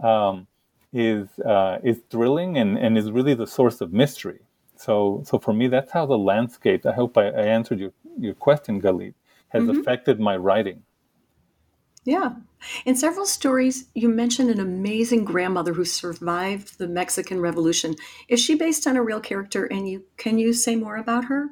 um, 0.03 0.47
is 0.93 1.39
uh, 1.41 1.79
is 1.83 2.01
thrilling 2.11 2.57
and, 2.57 2.79
and 2.79 2.97
is 2.97 3.11
really 3.11 3.35
the 3.35 3.47
source 3.47 3.81
of 3.81 3.93
mystery. 3.93 4.41
So 4.77 5.23
so 5.27 5.39
for 5.39 5.53
me, 5.53 5.69
that's 5.69 5.93
how 5.93 6.07
the 6.07 6.19
landscape. 6.19 6.87
I 6.87 6.93
hope 6.93 7.19
I, 7.19 7.27
I 7.27 7.45
answered 7.47 7.81
your 7.81 7.93
your 8.19 8.35
question, 8.35 8.81
Galit, 8.81 9.15
has 9.49 9.65
mm-hmm. 9.65 9.81
affected 9.81 10.19
my 10.21 10.37
writing. 10.37 10.83
Yeah. 12.05 12.37
In 12.87 12.97
several 12.97 13.27
stories, 13.27 13.85
you 13.95 14.09
mentioned 14.09 14.49
an 14.49 14.61
amazing 14.61 15.27
grandmother 15.27 15.75
who 15.75 15.85
survived 15.85 16.79
the 16.79 16.89
Mexican 16.89 17.39
Revolution. 17.39 17.97
Is 18.29 18.41
she 18.41 18.55
based 18.55 18.87
on 18.87 18.97
a 18.97 19.03
real 19.03 19.21
character? 19.21 19.67
And 19.67 19.87
you 19.87 20.05
can 20.17 20.39
you 20.39 20.55
say 20.55 20.75
more 20.75 20.97
about 20.97 21.27
her? 21.27 21.51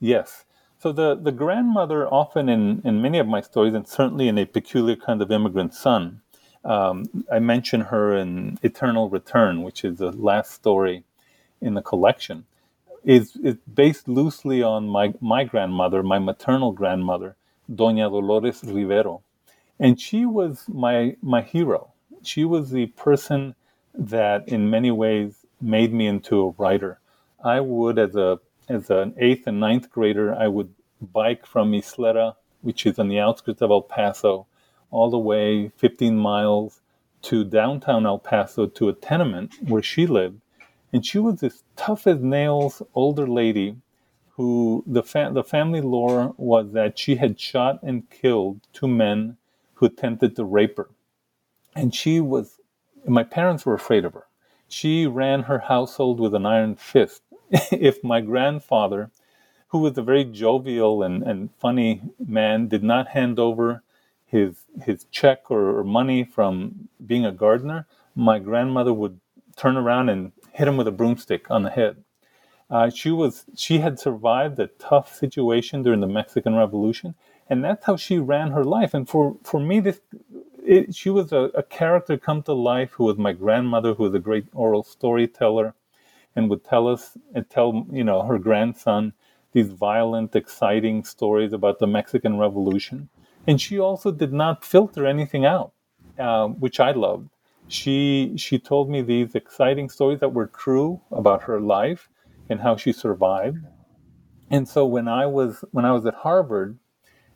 Yes. 0.00 0.45
So 0.86 0.92
the, 0.92 1.16
the 1.16 1.32
grandmother, 1.32 2.06
often 2.06 2.48
in, 2.48 2.80
in 2.84 3.02
many 3.02 3.18
of 3.18 3.26
my 3.26 3.40
stories, 3.40 3.74
and 3.74 3.88
certainly 3.88 4.28
in 4.28 4.38
a 4.38 4.44
peculiar 4.44 4.94
kind 4.94 5.20
of 5.20 5.32
immigrant 5.32 5.74
son, 5.74 6.20
um, 6.64 7.24
I 7.28 7.40
mention 7.40 7.80
her 7.80 8.16
in 8.16 8.60
Eternal 8.62 9.10
Return, 9.10 9.64
which 9.64 9.84
is 9.84 9.98
the 9.98 10.12
last 10.12 10.52
story 10.52 11.02
in 11.60 11.74
the 11.74 11.82
collection, 11.82 12.44
is, 13.02 13.34
is 13.42 13.56
based 13.74 14.06
loosely 14.06 14.62
on 14.62 14.86
my, 14.86 15.12
my 15.20 15.42
grandmother, 15.42 16.04
my 16.04 16.20
maternal 16.20 16.70
grandmother, 16.70 17.34
Doña 17.68 18.08
Dolores 18.08 18.62
Rivero. 18.62 19.22
And 19.80 20.00
she 20.00 20.24
was 20.24 20.66
my, 20.68 21.16
my 21.20 21.42
hero. 21.42 21.94
She 22.22 22.44
was 22.44 22.70
the 22.70 22.86
person 22.86 23.56
that, 23.92 24.46
in 24.46 24.70
many 24.70 24.92
ways, 24.92 25.44
made 25.60 25.92
me 25.92 26.06
into 26.06 26.40
a 26.44 26.50
writer. 26.62 27.00
I 27.42 27.58
would, 27.58 27.98
as 27.98 28.14
a 28.14 28.38
as 28.68 28.90
an 28.90 29.14
eighth 29.16 29.46
and 29.46 29.60
ninth 29.60 29.90
grader, 29.90 30.34
I 30.34 30.48
would 30.48 30.74
bike 31.00 31.46
from 31.46 31.72
Ysleta, 31.72 32.36
which 32.62 32.86
is 32.86 32.98
on 32.98 33.08
the 33.08 33.18
outskirts 33.18 33.62
of 33.62 33.70
El 33.70 33.82
Paso, 33.82 34.46
all 34.90 35.10
the 35.10 35.18
way 35.18 35.68
15 35.76 36.16
miles 36.16 36.80
to 37.22 37.44
downtown 37.44 38.06
El 38.06 38.18
Paso 38.18 38.66
to 38.66 38.88
a 38.88 38.92
tenement 38.92 39.54
where 39.60 39.82
she 39.82 40.06
lived. 40.06 40.40
And 40.92 41.04
she 41.04 41.18
was 41.18 41.40
this 41.40 41.62
tough 41.74 42.06
as 42.06 42.20
nails 42.22 42.82
older 42.94 43.26
lady 43.26 43.76
who 44.36 44.84
the, 44.86 45.02
fa- 45.02 45.30
the 45.32 45.42
family 45.42 45.80
lore 45.80 46.34
was 46.36 46.72
that 46.72 46.98
she 46.98 47.16
had 47.16 47.40
shot 47.40 47.82
and 47.82 48.08
killed 48.10 48.60
two 48.72 48.88
men 48.88 49.36
who 49.74 49.86
attempted 49.86 50.36
to 50.36 50.44
rape 50.44 50.76
her. 50.76 50.88
And 51.74 51.94
she 51.94 52.20
was, 52.20 52.60
my 53.06 53.22
parents 53.22 53.66
were 53.66 53.74
afraid 53.74 54.04
of 54.04 54.14
her. 54.14 54.26
She 54.68 55.06
ran 55.06 55.42
her 55.42 55.60
household 55.60 56.20
with 56.20 56.34
an 56.34 56.46
iron 56.46 56.76
fist. 56.76 57.22
if 57.50 58.02
my 58.02 58.20
grandfather, 58.20 59.10
who 59.68 59.78
was 59.78 59.98
a 59.98 60.02
very 60.02 60.24
jovial 60.24 61.02
and, 61.02 61.22
and 61.22 61.50
funny 61.58 62.02
man, 62.18 62.68
did 62.68 62.82
not 62.82 63.08
hand 63.08 63.38
over 63.38 63.82
his 64.26 64.64
his 64.84 65.04
check 65.10 65.50
or, 65.50 65.78
or 65.78 65.84
money 65.84 66.24
from 66.24 66.88
being 67.04 67.24
a 67.24 67.32
gardener, 67.32 67.86
my 68.14 68.38
grandmother 68.38 68.92
would 68.92 69.20
turn 69.56 69.76
around 69.76 70.08
and 70.08 70.32
hit 70.52 70.68
him 70.68 70.76
with 70.76 70.88
a 70.88 70.92
broomstick 70.92 71.50
on 71.50 71.62
the 71.62 71.70
head. 71.70 72.04
Uh, 72.68 72.90
she 72.90 73.10
was 73.10 73.44
she 73.54 73.78
had 73.78 73.98
survived 73.98 74.58
a 74.58 74.66
tough 74.66 75.14
situation 75.14 75.82
during 75.82 76.00
the 76.00 76.06
Mexican 76.06 76.56
Revolution, 76.56 77.14
and 77.48 77.64
that's 77.64 77.86
how 77.86 77.96
she 77.96 78.18
ran 78.18 78.50
her 78.50 78.64
life. 78.64 78.92
And 78.92 79.08
for 79.08 79.36
for 79.44 79.60
me, 79.60 79.78
this 79.80 80.00
it, 80.64 80.94
she 80.94 81.10
was 81.10 81.32
a, 81.32 81.50
a, 81.54 81.62
character 81.62 82.18
come 82.18 82.42
to 82.42 82.52
life 82.52 82.90
who 82.92 83.04
was 83.04 83.16
my 83.16 83.32
grandmother, 83.32 83.94
who 83.94 84.02
was 84.02 84.14
a 84.14 84.18
great 84.18 84.46
oral 84.52 84.82
storyteller, 84.82 85.74
and 86.34 86.50
would 86.50 86.64
tell 86.64 86.88
us 86.88 87.16
and 87.32 87.48
tell 87.48 87.86
you 87.92 88.02
know 88.02 88.22
her 88.22 88.38
grandson 88.38 89.12
these 89.56 89.68
violent, 89.68 90.36
exciting 90.36 91.02
stories 91.02 91.54
about 91.54 91.78
the 91.78 91.86
Mexican 91.86 92.36
Revolution. 92.36 93.08
And 93.46 93.58
she 93.58 93.78
also 93.78 94.12
did 94.12 94.30
not 94.30 94.62
filter 94.62 95.06
anything 95.06 95.46
out, 95.46 95.72
uh, 96.18 96.48
which 96.48 96.78
I 96.78 96.90
loved. 96.90 97.30
She 97.66 98.34
she 98.36 98.58
told 98.58 98.90
me 98.90 99.00
these 99.00 99.34
exciting 99.34 99.88
stories 99.88 100.20
that 100.20 100.34
were 100.34 100.48
true 100.48 101.00
about 101.10 101.44
her 101.44 101.58
life 101.58 102.10
and 102.50 102.60
how 102.60 102.76
she 102.76 102.92
survived. 102.92 103.64
And 104.50 104.68
so 104.68 104.84
when 104.84 105.08
I 105.08 105.24
was 105.24 105.64
when 105.72 105.86
I 105.86 105.92
was 105.92 106.04
at 106.04 106.16
Harvard 106.26 106.78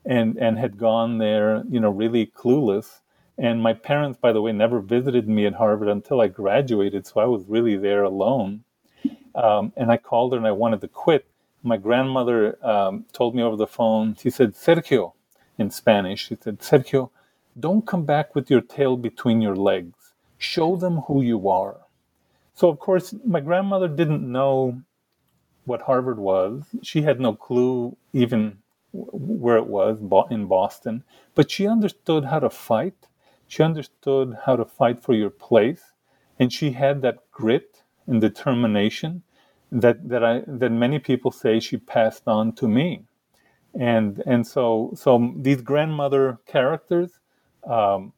and 0.05 0.37
and 0.37 0.59
had 0.59 0.77
gone 0.77 1.17
there, 1.17 1.65
you 1.71 1.81
know, 1.81 1.91
really 1.91 2.27
clueless, 2.27 3.01
and 3.39 3.63
my 3.63 3.73
parents, 3.73 4.19
by 4.21 4.33
the 4.35 4.43
way, 4.43 4.53
never 4.53 4.81
visited 4.81 5.27
me 5.27 5.47
at 5.47 5.55
Harvard 5.55 5.89
until 5.89 6.21
I 6.21 6.29
graduated, 6.29 7.07
so 7.07 7.19
I 7.19 7.25
was 7.25 7.47
really 7.49 7.77
there 7.79 8.03
alone. 8.03 8.65
Um, 9.35 9.73
and 9.75 9.91
I 9.91 9.97
called 9.97 10.33
her 10.33 10.39
and 10.39 10.47
I 10.47 10.53
wanted 10.53 10.83
to 10.83 10.89
quit. 10.89 11.30
My 11.63 11.77
grandmother 11.77 12.59
um, 12.67 13.07
told 13.13 13.35
me 13.35 13.43
over 13.43 13.57
the 13.57 13.67
phone. 13.67 14.17
She 14.17 14.31
said, 14.31 14.55
"Sergio," 14.55 15.13
in 15.59 15.71
Spanish. 15.71 16.27
She 16.29 16.37
said, 16.41 16.61
Sergio, 16.61 17.11
don't 17.59 17.87
come 17.87 18.05
back 18.05 18.35
with 18.35 18.51
your 18.51 18.63
tail 18.63 18.97
between 18.97 19.43
your 19.43 19.57
legs. 19.57 20.15
Show 20.39 20.77
them 20.77 20.99
who 21.07 21.23
you 21.23 21.49
are. 21.49 21.79
So, 22.55 22.69
of 22.69 22.79
course, 22.79 23.15
my 23.25 23.41
grandmother 23.41 23.89
didn't 23.89 24.31
know 24.31 24.83
what 25.65 25.83
Harvard 25.83 26.19
was. 26.19 26.65
She 26.83 27.03
had 27.03 27.21
no 27.21 27.35
clue 27.35 27.97
even 28.13 28.59
where 28.93 29.57
it 29.57 29.67
was 29.67 29.99
in 30.31 30.47
Boston, 30.47 31.05
but 31.35 31.51
she 31.51 31.67
understood 31.67 32.25
how 32.27 32.41
to 32.41 32.51
fight. 32.51 33.09
She 33.49 33.63
understood 33.63 34.37
how 34.47 34.57
to 34.57 34.65
fight 34.65 35.03
for 35.03 35.15
your 35.15 35.31
place, 35.31 35.83
and 36.39 36.53
she 36.53 36.73
had 36.73 37.03
that 37.03 37.19
grit 37.33 37.83
and 38.07 38.21
determination 38.21 39.23
that 39.73 40.09
that 40.09 40.25
I 40.25 40.43
that 40.47 40.73
many 40.73 40.99
people 40.99 41.31
say 41.33 41.61
she 41.61 41.79
passed 41.79 42.29
on 42.29 42.53
to 42.55 42.69
me 42.69 43.05
and 43.79 44.23
and 44.27 44.47
so 44.47 44.93
so 44.97 45.35
these 45.37 45.63
grandmother 45.63 46.39
characters 46.47 47.21
um, 47.67 48.13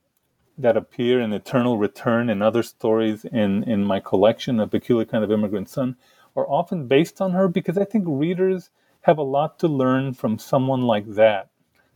that 0.58 0.76
appear 0.76 1.20
in 1.20 1.32
Eternal 1.32 1.78
Return 1.78 2.30
and 2.30 2.42
other 2.42 2.62
stories 2.62 3.24
in 3.26 3.64
in 3.64 3.84
my 3.84 4.00
collection, 4.00 4.60
A 4.60 4.68
Peculiar 4.68 5.06
Kind 5.06 5.24
of 5.24 5.32
Immigrant 5.32 5.68
Son, 5.68 5.96
are 6.36 6.48
often 6.48 6.88
based 6.88 7.20
on 7.20 7.32
her 7.32 7.48
because 7.48 7.78
I 7.78 7.84
think 7.84 8.04
readers 8.08 8.70
have 9.02 9.18
a 9.18 9.22
lot 9.22 9.58
to 9.60 9.68
learn 9.68 10.14
from 10.14 10.38
someone 10.38 10.82
like 10.82 11.06
that, 11.14 11.50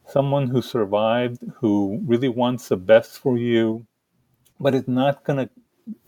someone 0.07 0.49
who 0.49 0.63
survived, 0.63 1.43
who 1.57 2.03
really 2.07 2.29
wants 2.29 2.69
the 2.69 2.77
best 2.77 3.19
for 3.19 3.39
you, 3.39 3.87
but 4.61 4.75
is 4.75 4.89
not 4.89 5.25
going 5.25 5.47
to 5.47 5.51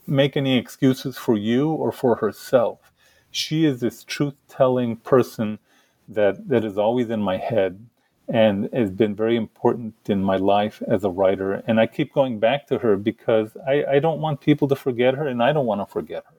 make 0.07 0.37
any 0.37 0.57
excuses 0.57 1.17
for 1.17 1.37
you 1.37 1.69
or 1.71 1.91
for 1.91 2.17
herself. 2.17 2.88
She 3.31 3.65
is 3.65 3.79
this 3.79 4.03
truth-telling 4.03 4.97
person 4.97 5.59
that 6.07 6.47
that 6.49 6.65
is 6.65 6.77
always 6.77 7.09
in 7.09 7.21
my 7.21 7.37
head 7.37 7.85
and 8.27 8.69
has 8.73 8.91
been 8.91 9.15
very 9.15 9.35
important 9.35 9.95
in 10.07 10.23
my 10.23 10.37
life 10.37 10.81
as 10.87 11.03
a 11.03 11.09
writer. 11.09 11.63
And 11.67 11.79
I 11.79 11.87
keep 11.87 12.13
going 12.13 12.39
back 12.39 12.67
to 12.67 12.77
her 12.79 12.95
because 12.97 13.57
I, 13.67 13.83
I 13.85 13.99
don't 13.99 14.21
want 14.21 14.41
people 14.41 14.67
to 14.67 14.75
forget 14.75 15.15
her, 15.15 15.27
and 15.27 15.41
I 15.41 15.51
don't 15.51 15.65
want 15.65 15.81
to 15.81 15.91
forget 15.91 16.23
her. 16.29 16.38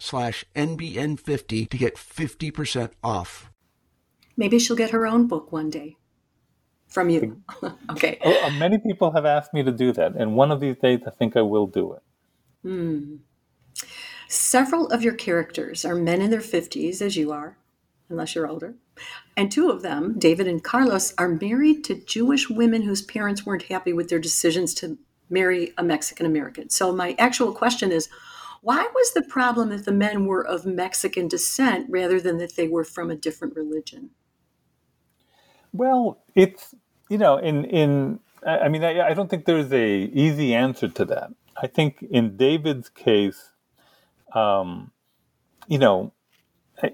slash 0.00 0.44
NBN50 0.56 1.68
to 1.68 1.78
get 1.78 1.94
50% 1.94 2.90
off. 3.04 3.50
Maybe 4.36 4.58
she'll 4.58 4.76
get 4.76 4.90
her 4.90 5.06
own 5.06 5.28
book 5.28 5.52
one 5.52 5.70
day 5.70 5.96
from 6.88 7.10
you. 7.10 7.42
okay. 7.90 8.18
Oh, 8.24 8.46
uh, 8.46 8.50
many 8.50 8.78
people 8.78 9.12
have 9.12 9.26
asked 9.26 9.54
me 9.54 9.62
to 9.62 9.70
do 9.70 9.92
that, 9.92 10.16
and 10.16 10.34
one 10.34 10.50
of 10.50 10.60
these 10.60 10.76
days 10.76 11.00
I 11.06 11.10
think 11.10 11.36
I 11.36 11.42
will 11.42 11.66
do 11.66 11.92
it. 11.92 12.02
Hmm. 12.62 13.16
Several 14.28 14.88
of 14.88 15.02
your 15.02 15.14
characters 15.14 15.84
are 15.84 15.94
men 15.94 16.20
in 16.20 16.30
their 16.30 16.40
50s, 16.40 17.02
as 17.02 17.16
you 17.16 17.32
are, 17.32 17.58
unless 18.08 18.34
you're 18.34 18.48
older. 18.48 18.74
And 19.36 19.50
two 19.50 19.70
of 19.70 19.82
them, 19.82 20.18
David 20.18 20.46
and 20.46 20.62
Carlos, 20.62 21.14
are 21.18 21.28
married 21.28 21.84
to 21.84 21.94
Jewish 22.04 22.48
women 22.48 22.82
whose 22.82 23.02
parents 23.02 23.44
weren't 23.44 23.64
happy 23.64 23.92
with 23.92 24.08
their 24.08 24.18
decisions 24.18 24.74
to 24.74 24.98
marry 25.28 25.72
a 25.78 25.82
Mexican 25.82 26.26
American. 26.26 26.70
So, 26.70 26.92
my 26.92 27.14
actual 27.18 27.52
question 27.52 27.92
is 27.92 28.08
why 28.62 28.88
was 28.94 29.12
the 29.12 29.22
problem 29.22 29.70
that 29.70 29.84
the 29.84 29.92
men 29.92 30.26
were 30.26 30.46
of 30.46 30.66
Mexican 30.66 31.28
descent 31.28 31.86
rather 31.88 32.20
than 32.20 32.38
that 32.38 32.56
they 32.56 32.68
were 32.68 32.84
from 32.84 33.10
a 33.10 33.16
different 33.16 33.56
religion? 33.56 34.10
Well, 35.72 36.22
it's 36.34 36.74
you 37.08 37.18
know, 37.18 37.36
in 37.38 37.64
in 37.64 38.20
I, 38.46 38.68
mean, 38.68 38.84
I, 38.84 39.08
I, 39.08 39.14
don't 39.14 39.28
think 39.28 39.44
there's 39.44 39.72
a 39.72 39.86
easy 39.86 40.54
answer 40.54 40.88
to 40.88 41.04
that. 41.06 41.30
I 41.60 41.66
think 41.66 42.02
in 42.10 42.36
David's 42.36 42.88
case, 42.88 43.50
um, 44.34 44.92
you 45.68 45.78
know, 45.78 46.12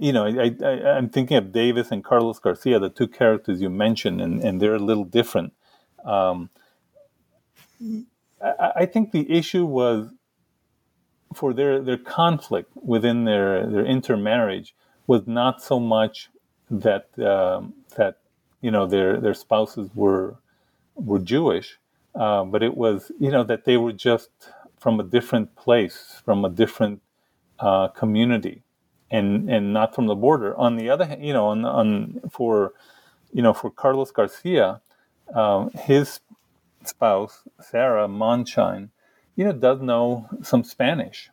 you 0.00 0.12
know, 0.12 0.26
I, 0.26 0.54
I, 0.64 0.98
am 0.98 1.08
thinking 1.08 1.36
of 1.36 1.52
Davis 1.52 1.92
and 1.92 2.02
Carlos 2.02 2.40
Garcia, 2.40 2.80
the 2.80 2.90
two 2.90 3.06
characters 3.06 3.60
you 3.60 3.70
mentioned, 3.70 4.20
and, 4.20 4.42
and 4.42 4.60
they're 4.60 4.74
a 4.74 4.80
little 4.80 5.04
different. 5.04 5.52
Um, 6.04 6.50
I, 8.42 8.72
I, 8.76 8.86
think 8.86 9.12
the 9.12 9.30
issue 9.30 9.64
was 9.64 10.08
for 11.36 11.52
their, 11.52 11.80
their 11.82 11.98
conflict 11.98 12.70
within 12.74 13.24
their, 13.24 13.66
their 13.66 13.84
intermarriage 13.84 14.74
was 15.06 15.26
not 15.26 15.62
so 15.62 15.78
much 15.78 16.30
that 16.70 17.06
um, 17.20 17.74
that 17.96 18.18
you 18.60 18.70
know 18.70 18.86
their 18.86 19.20
their 19.20 19.34
spouses 19.34 19.90
were 19.94 20.36
were 20.94 21.18
Jewish, 21.18 21.78
uh, 22.14 22.44
but 22.44 22.62
it 22.62 22.76
was 22.76 23.12
you 23.20 23.30
know 23.30 23.44
that 23.44 23.64
they 23.64 23.76
were 23.76 23.92
just 23.92 24.30
from 24.78 24.98
a 24.98 25.04
different 25.04 25.54
place, 25.56 26.20
from 26.24 26.44
a 26.44 26.50
different 26.50 27.02
uh, 27.60 27.88
community, 27.88 28.62
and 29.10 29.48
and 29.50 29.72
not 29.72 29.94
from 29.94 30.06
the 30.06 30.14
border. 30.16 30.56
On 30.56 30.76
the 30.76 30.90
other 30.90 31.04
hand, 31.04 31.24
you 31.24 31.32
know, 31.32 31.46
on 31.46 31.64
on 31.64 32.20
for 32.30 32.72
you 33.32 33.42
know 33.42 33.52
for 33.52 33.70
Carlos 33.70 34.10
Garcia, 34.10 34.80
um, 35.34 35.70
his 35.70 36.20
spouse 36.84 37.42
Sarah 37.60 38.08
Monshine, 38.08 38.88
you 39.36 39.44
know, 39.44 39.52
does 39.52 39.82
know 39.82 40.28
some 40.42 40.64
Spanish, 40.64 41.30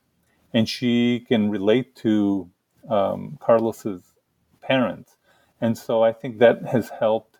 and 0.53 0.69
she 0.69 1.25
can 1.27 1.49
relate 1.49 1.95
to 1.97 2.49
um, 2.89 3.39
Carlos's 3.41 4.03
parents, 4.61 5.17
and 5.61 5.77
so 5.77 6.03
I 6.03 6.13
think 6.13 6.39
that 6.39 6.63
has 6.67 6.89
helped 6.89 7.39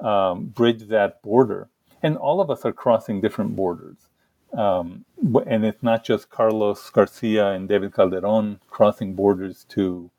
um, 0.00 0.46
bridge 0.46 0.88
that 0.88 1.22
border. 1.22 1.68
And 2.02 2.16
all 2.16 2.40
of 2.40 2.50
us 2.50 2.64
are 2.64 2.72
crossing 2.72 3.20
different 3.20 3.56
borders. 3.56 3.96
Um, 4.56 5.04
and 5.46 5.64
it's 5.64 5.82
not 5.82 6.04
just 6.04 6.30
Carlos 6.30 6.90
Garcia 6.90 7.52
and 7.52 7.68
David 7.68 7.94
Calderon 7.94 8.60
crossing 8.68 9.14
borders 9.14 9.64
to, 9.70 10.10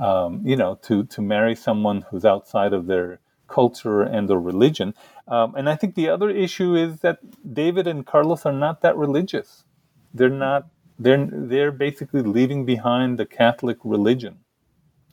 um, 0.00 0.42
you 0.44 0.56
know, 0.56 0.78
to, 0.82 1.04
to 1.04 1.22
marry 1.22 1.56
someone 1.56 2.02
who's 2.10 2.24
outside 2.24 2.72
of 2.72 2.86
their 2.86 3.20
culture 3.48 4.02
and 4.02 4.28
their 4.28 4.38
religion. 4.38 4.94
Um, 5.28 5.54
and 5.54 5.68
I 5.68 5.76
think 5.76 5.94
the 5.94 6.08
other 6.08 6.30
issue 6.30 6.74
is 6.74 7.00
that 7.00 7.18
David 7.54 7.86
and 7.86 8.06
Carlos 8.06 8.46
are 8.46 8.52
not 8.52 8.82
that 8.82 8.96
religious. 8.96 9.64
They're 10.12 10.28
not. 10.28 10.68
They're 10.98 11.28
they're 11.30 11.72
basically 11.72 12.22
leaving 12.22 12.64
behind 12.64 13.18
the 13.18 13.26
Catholic 13.26 13.78
religion 13.82 14.38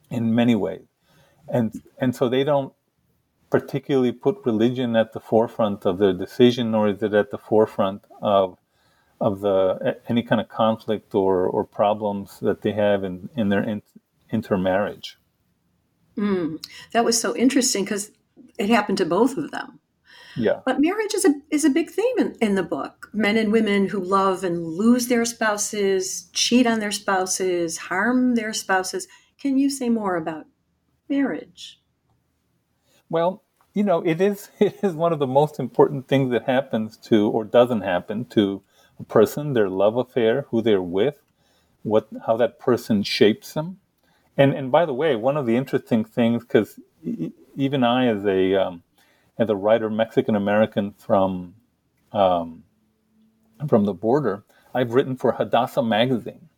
in 0.10 0.36
many 0.36 0.54
ways, 0.54 0.86
and 1.48 1.82
and 1.98 2.16
so 2.16 2.30
they 2.30 2.44
don't 2.44 2.74
particularly 3.50 4.12
put 4.12 4.46
religion 4.46 4.96
at 4.96 5.14
the 5.14 5.20
forefront 5.20 5.86
of 5.86 5.98
their 5.98 6.14
decision, 6.14 6.72
nor 6.72 6.88
is 6.88 7.02
it 7.02 7.14
at 7.14 7.32
the 7.32 7.38
forefront 7.38 8.04
of 8.22 8.58
of 9.22 9.42
the 9.42 9.98
any 10.10 10.24
kind 10.24 10.42
of 10.42 10.50
conflict 10.50 11.14
or, 11.14 11.46
or 11.46 11.64
problems 11.64 12.40
that 12.40 12.64
they 12.64 12.72
have 12.72 13.04
in, 13.04 13.30
in 13.36 13.50
their 13.50 13.64
in, 13.64 13.84
intermarriage. 14.32 15.18
Mm, 16.18 16.64
that 16.92 17.06
was 17.06 17.22
so 17.22 17.36
interesting 17.36 17.84
because 17.86 18.12
it 18.62 18.70
happened 18.70 19.00
to 19.00 19.06
both 19.06 19.38
of 19.38 19.52
them. 19.52 19.80
Yeah. 20.38 20.62
But 20.66 20.80
marriage 20.80 21.14
is 21.14 21.26
a 21.26 21.34
is 21.50 21.66
a 21.66 21.70
big 21.70 21.90
theme 21.90 22.18
in, 22.18 22.36
in 22.40 22.56
the 22.56 22.64
book. 22.64 23.10
Men 23.12 23.38
and 23.38 23.52
women 23.52 23.90
who 23.90 24.00
love 24.00 24.44
and 24.44 24.66
lose 24.66 25.08
their 25.08 25.26
spouses, 25.26 26.30
cheat 26.32 26.66
on 26.68 26.80
their 26.80 26.92
spouses, 26.92 27.78
harm 27.78 28.36
their 28.36 28.54
spouses. 28.54 29.08
Can 29.40 29.58
you 29.58 29.70
say 29.70 29.90
more 29.90 30.16
about 30.16 30.46
marriage? 31.10 31.82
Well, 33.10 33.44
you 33.74 33.84
know, 33.84 34.02
it 34.06 34.22
is 34.22 34.50
it 34.60 34.78
is 34.84 34.94
one 34.94 35.12
of 35.12 35.20
the 35.20 35.28
most 35.28 35.60
important 35.60 36.08
things 36.08 36.32
that 36.32 36.46
happens 36.46 36.98
to 36.98 37.28
or 37.30 37.44
doesn't 37.44 37.82
happen 37.82 38.26
to 38.26 38.62
a 39.00 39.04
person, 39.04 39.54
their 39.54 39.70
love 39.70 39.98
affair, 39.98 40.46
who 40.50 40.62
they're 40.62 40.82
with, 40.82 41.22
what 41.84 42.08
how 42.26 42.38
that 42.38 42.60
person 42.60 43.04
shapes 43.04 43.54
them. 43.54 43.80
And 44.38 44.54
and 44.54 44.72
by 44.72 44.86
the 44.86 44.94
way, 44.94 45.16
one 45.16 45.38
of 45.38 45.46
the 45.46 45.56
interesting 45.56 46.06
things, 46.06 46.44
because 46.44 46.80
even 47.56 47.84
I, 47.84 48.08
as 48.08 48.26
a 48.26 48.56
um, 48.56 48.84
as 49.38 49.50
a 49.50 49.56
writer, 49.56 49.90
Mexican 49.90 50.36
American 50.36 50.94
from 50.94 51.56
um, 52.12 52.64
from 53.68 53.86
the 53.86 53.94
border, 53.94 54.44
I've 54.74 54.94
written 54.94 55.16
for 55.18 55.34
Hadassah 55.34 55.84
magazine, 55.84 56.50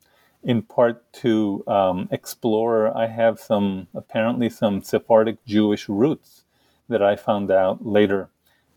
in 0.44 0.62
part 0.62 1.12
to 1.14 1.64
um, 1.68 2.08
explore. 2.12 2.96
I 2.96 3.08
have 3.08 3.40
some 3.40 3.88
apparently 3.96 4.50
some 4.50 4.82
Sephardic 4.82 5.44
Jewish 5.46 5.90
roots 5.90 6.44
that 6.90 7.02
I 7.02 7.16
found 7.16 7.52
out 7.52 7.86
later 7.86 8.30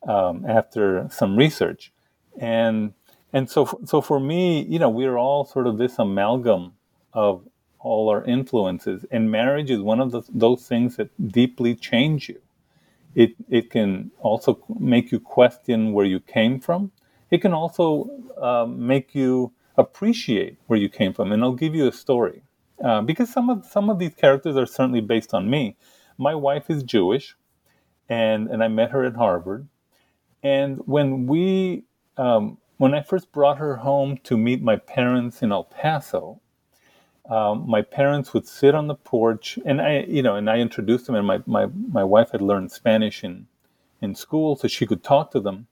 um, 0.09 0.45
after 0.49 1.09
some 1.11 1.37
research, 1.37 1.93
and 2.41 2.95
and 3.33 3.51
so 3.51 3.79
so 3.85 4.01
for 4.01 4.19
me, 4.19 4.63
you 4.63 4.79
know, 4.79 4.89
we're 4.91 5.19
all 5.19 5.45
sort 5.45 5.67
of 5.67 5.77
this 5.77 5.99
amalgam 5.99 6.73
of 7.13 7.45
all 7.81 8.09
our 8.09 8.25
influences, 8.25 9.05
and 9.11 9.31
marriage 9.31 9.71
is 9.71 9.81
one 9.81 10.01
of 10.01 10.11
the, 10.13 10.23
those 10.33 10.67
things 10.67 10.97
that 10.97 11.11
deeply 11.29 11.75
change 11.75 12.29
you. 12.29 12.41
It 13.15 13.35
it 13.49 13.71
can 13.71 14.11
also 14.21 14.63
make 14.79 15.13
you 15.13 15.21
question 15.21 15.93
where 15.93 16.07
you 16.07 16.21
came 16.21 16.61
from. 16.61 16.93
It 17.31 17.39
can 17.41 17.53
also 17.53 18.11
uh, 18.41 18.67
make 18.67 19.15
you 19.15 19.53
appreciate 19.77 20.59
where 20.67 20.79
you 20.79 20.89
came 20.89 21.15
from, 21.15 21.33
and 21.33 21.43
I'll 21.43 21.55
give 21.55 21.75
you 21.75 21.89
a 21.89 21.93
story. 21.93 22.43
Uh, 22.85 23.01
because 23.03 23.31
some 23.31 23.49
of 23.49 23.65
some 23.65 23.89
of 23.89 23.99
these 23.99 24.15
characters 24.15 24.57
are 24.57 24.67
certainly 24.67 25.01
based 25.01 25.33
on 25.33 25.49
me. 25.49 25.77
My 26.19 26.35
wife 26.35 26.69
is 26.71 26.83
Jewish, 26.83 27.37
and 28.09 28.49
and 28.49 28.63
I 28.63 28.69
met 28.69 28.91
her 28.91 29.05
at 29.05 29.17
Harvard. 29.17 29.69
And 30.43 30.79
when 30.87 31.27
we 31.27 31.85
um, 32.19 32.59
when 32.77 32.95
I 32.95 33.03
first 33.03 33.33
brought 33.33 33.59
her 33.59 33.77
home 33.77 34.19
to 34.25 34.37
meet 34.37 34.63
my 34.63 34.77
parents 34.77 35.43
in 35.43 35.53
El 35.53 35.65
Paso, 35.65 36.41
um, 37.29 37.69
my 37.69 37.83
parents 37.83 38.35
would 38.35 38.47
sit 38.47 38.75
on 38.75 38.87
the 38.87 38.95
porch, 38.95 39.59
and 39.65 39.81
I 39.81 40.01
you 40.09 40.23
know 40.23 40.37
and 40.37 40.49
I 40.51 40.59
introduced 40.59 41.07
them, 41.07 41.17
and 41.17 41.27
my 41.27 41.43
my 41.47 41.67
my 41.67 42.05
wife 42.05 42.31
had 42.33 42.43
learned 42.43 42.73
Spanish 42.73 43.25
in 43.25 43.47
in 44.01 44.15
school, 44.15 44.57
so 44.57 44.69
she 44.69 44.87
could 44.87 45.03
talk 45.03 45.31
to 45.33 45.41
them, 45.41 45.67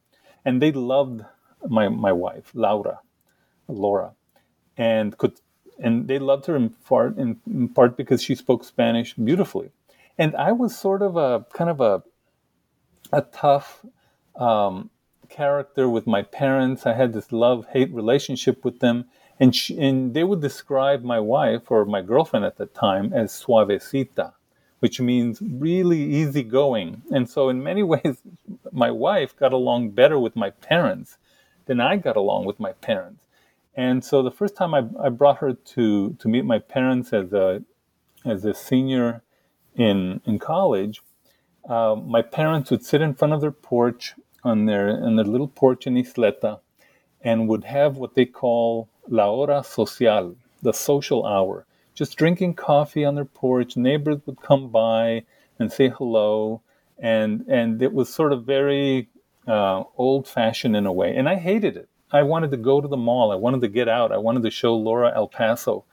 and 0.45 0.63
they 0.63 0.73
loved 0.73 1.25
my 1.69 1.89
my 1.89 2.13
wife 2.13 2.51
Laura, 2.55 3.01
Laura, 3.69 4.13
and 4.77 5.17
could 5.19 5.35
and 5.79 6.09
they 6.09 6.19
loved 6.19 6.47
her 6.47 6.57
in 6.57 6.71
part 6.71 7.19
in, 7.19 7.41
in 7.47 7.69
part 7.69 7.97
because 7.97 8.23
she 8.23 8.35
spoke 8.35 8.65
Spanish 8.65 9.15
beautifully, 9.15 9.71
and 10.19 10.35
I 10.37 10.53
was 10.53 10.77
sort 10.77 11.03
of 11.03 11.17
a 11.17 11.47
kind 11.53 11.71
of 11.71 11.81
a 11.81 12.03
a 13.13 13.23
tough 13.23 13.85
um, 14.37 14.91
character 15.29 15.89
with 15.89 16.07
my 16.07 16.23
parents. 16.23 16.87
I 16.87 16.95
had 16.95 17.13
this 17.13 17.33
love 17.33 17.67
hate 17.73 17.93
relationship 17.93 18.65
with 18.65 18.81
them. 18.81 19.07
And, 19.41 19.55
she, 19.55 19.79
and 19.79 20.15
they 20.15 20.25
would 20.25 20.41
describe 20.41 21.03
my 21.03 21.19
wife 21.19 21.71
or 21.71 21.85
my 21.85 22.03
girlfriend 22.03 22.45
at 22.45 22.57
the 22.57 22.67
time 22.67 23.13
as 23.13 23.33
suavecita, 23.33 24.33
which 24.79 25.01
means 25.01 25.41
really 25.43 26.03
easygoing. 26.03 27.03
And 27.11 27.29
so, 27.29 27.49
in 27.49 27.63
many 27.63 27.83
ways, 27.95 28.19
my 28.73 28.91
wife 28.91 29.37
got 29.37 29.53
along 29.53 29.91
better 29.91 30.19
with 30.19 30.37
my 30.37 30.51
parents 30.51 31.19
than 31.67 31.81
I 31.81 31.97
got 31.97 32.17
along 32.17 32.45
with 32.45 32.61
my 32.61 32.73
parents. 32.73 33.21
And 33.75 34.05
so, 34.05 34.23
the 34.23 34.31
first 34.31 34.55
time 34.57 34.73
I, 34.75 34.85
I 35.03 35.09
brought 35.09 35.39
her 35.39 35.53
to, 35.53 36.13
to 36.13 36.29
meet 36.29 36.45
my 36.45 36.61
parents 36.61 37.13
as 37.13 37.33
a, 37.33 37.63
as 38.25 38.45
a 38.45 38.55
senior 38.55 39.23
in, 39.75 40.21
in 40.25 40.39
college, 40.39 41.03
uh, 41.69 41.97
my 41.97 42.23
parents 42.23 42.71
would 42.71 42.85
sit 42.85 43.01
in 43.01 43.15
front 43.15 43.33
of 43.33 43.41
their 43.41 43.51
porch 43.51 44.15
on 44.45 44.67
their 44.67 44.89
in 44.89 45.17
their 45.17 45.25
little 45.25 45.49
porch 45.49 45.87
in 45.87 45.95
Ysleta, 45.95 46.61
and 47.23 47.49
would 47.49 47.65
have 47.65 47.97
what 47.97 48.15
they 48.15 48.27
call 48.27 48.89
la 49.09 49.27
hora 49.27 49.63
social, 49.63 50.37
the 50.63 50.73
social 50.73 51.27
hour, 51.27 51.67
just 51.95 52.17
drinking 52.17 52.55
coffee 52.55 53.05
on 53.05 53.15
their 53.15 53.25
porch. 53.25 53.77
Neighbors 53.77 54.21
would 54.27 54.41
come 54.41 54.69
by 54.71 55.25
and 55.59 55.73
say 55.73 55.89
hello, 55.89 56.63
and 56.99 57.45
and 57.49 57.83
it 57.83 57.93
was 57.93 58.13
sort 58.13 58.33
of 58.33 58.45
very 58.45 59.09
uh, 59.47 59.85
old 59.97 60.27
fashioned 60.27 60.77
in 60.77 60.87
a 60.87 60.93
way, 60.93 61.17
and 61.17 61.29
I 61.29 61.37
hated 61.37 61.77
it. 61.77 61.89
I 62.11 62.23
wanted 62.23 62.51
to 62.53 62.57
go 62.57 62.81
to 62.81 62.89
the 62.89 62.97
mall. 62.97 63.33
I 63.33 63.37
wanted 63.37 63.63
to 63.63 63.69
get 63.69 63.89
out. 63.89 64.13
I 64.13 64.19
wanted 64.19 64.45
to 64.45 64.51
show 64.51 64.75
Laura 64.75 65.13
El 65.15 65.29
Paso. 65.29 65.85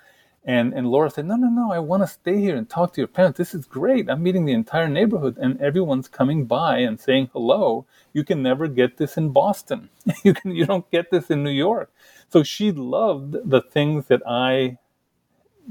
And 0.46 0.74
and 0.74 0.88
Laura 0.88 1.10
said, 1.12 1.28
No, 1.28 1.36
no, 1.36 1.50
no, 1.50 1.72
I 1.72 1.80
want 1.80 2.04
to 2.04 2.08
stay 2.08 2.40
here 2.40 2.56
and 2.56 2.70
talk 2.70 2.94
to 2.94 3.02
your 3.02 3.08
parents. 3.08 3.38
This 3.38 3.54
is 3.54 3.66
great. 3.66 4.10
I'm 4.10 4.24
meeting 4.24 4.46
the 4.46 4.54
entire 4.54 4.90
neighborhood 4.90 5.38
and 5.40 5.62
everyone's 5.62 6.08
coming 6.08 6.46
by 6.46 6.80
and 6.80 7.00
saying 7.00 7.30
hello. 7.34 7.86
You 8.14 8.24
can 8.24 8.42
never 8.44 8.68
get 8.68 8.98
this 8.98 9.18
in 9.18 9.30
Boston. 9.32 9.90
you 10.24 10.34
can 10.34 10.52
you 10.56 10.66
don't 10.66 10.90
get 10.92 11.12
this 11.12 11.30
in 11.32 11.44
New 11.44 11.52
York. 11.52 11.92
So 12.30 12.44
she 12.44 12.72
loved 12.72 13.38
the 13.50 13.62
things 13.62 14.08
that 14.08 14.22
I 14.28 14.80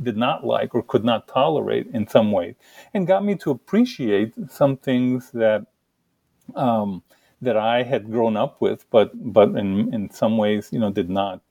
did 0.03 0.17
not 0.17 0.45
like 0.47 0.75
or 0.75 0.83
could 0.83 1.05
not 1.05 1.29
tolerate 1.29 1.89
in 1.95 2.09
some 2.09 2.33
ways, 2.33 2.55
and 2.95 3.07
got 3.07 3.25
me 3.25 3.35
to 3.37 3.51
appreciate 3.51 4.35
some 4.51 4.77
things 4.77 5.31
that 5.33 5.67
um, 6.57 7.03
that 7.43 7.57
I 7.57 7.83
had 7.85 8.11
grown 8.11 8.37
up 8.37 8.61
with, 8.61 8.87
but 8.91 9.13
but 9.15 9.51
in 9.51 9.93
in 9.95 10.11
some 10.11 10.39
ways, 10.39 10.71
you 10.73 10.79
know, 10.81 10.91
did 10.91 11.11
not 11.11 11.43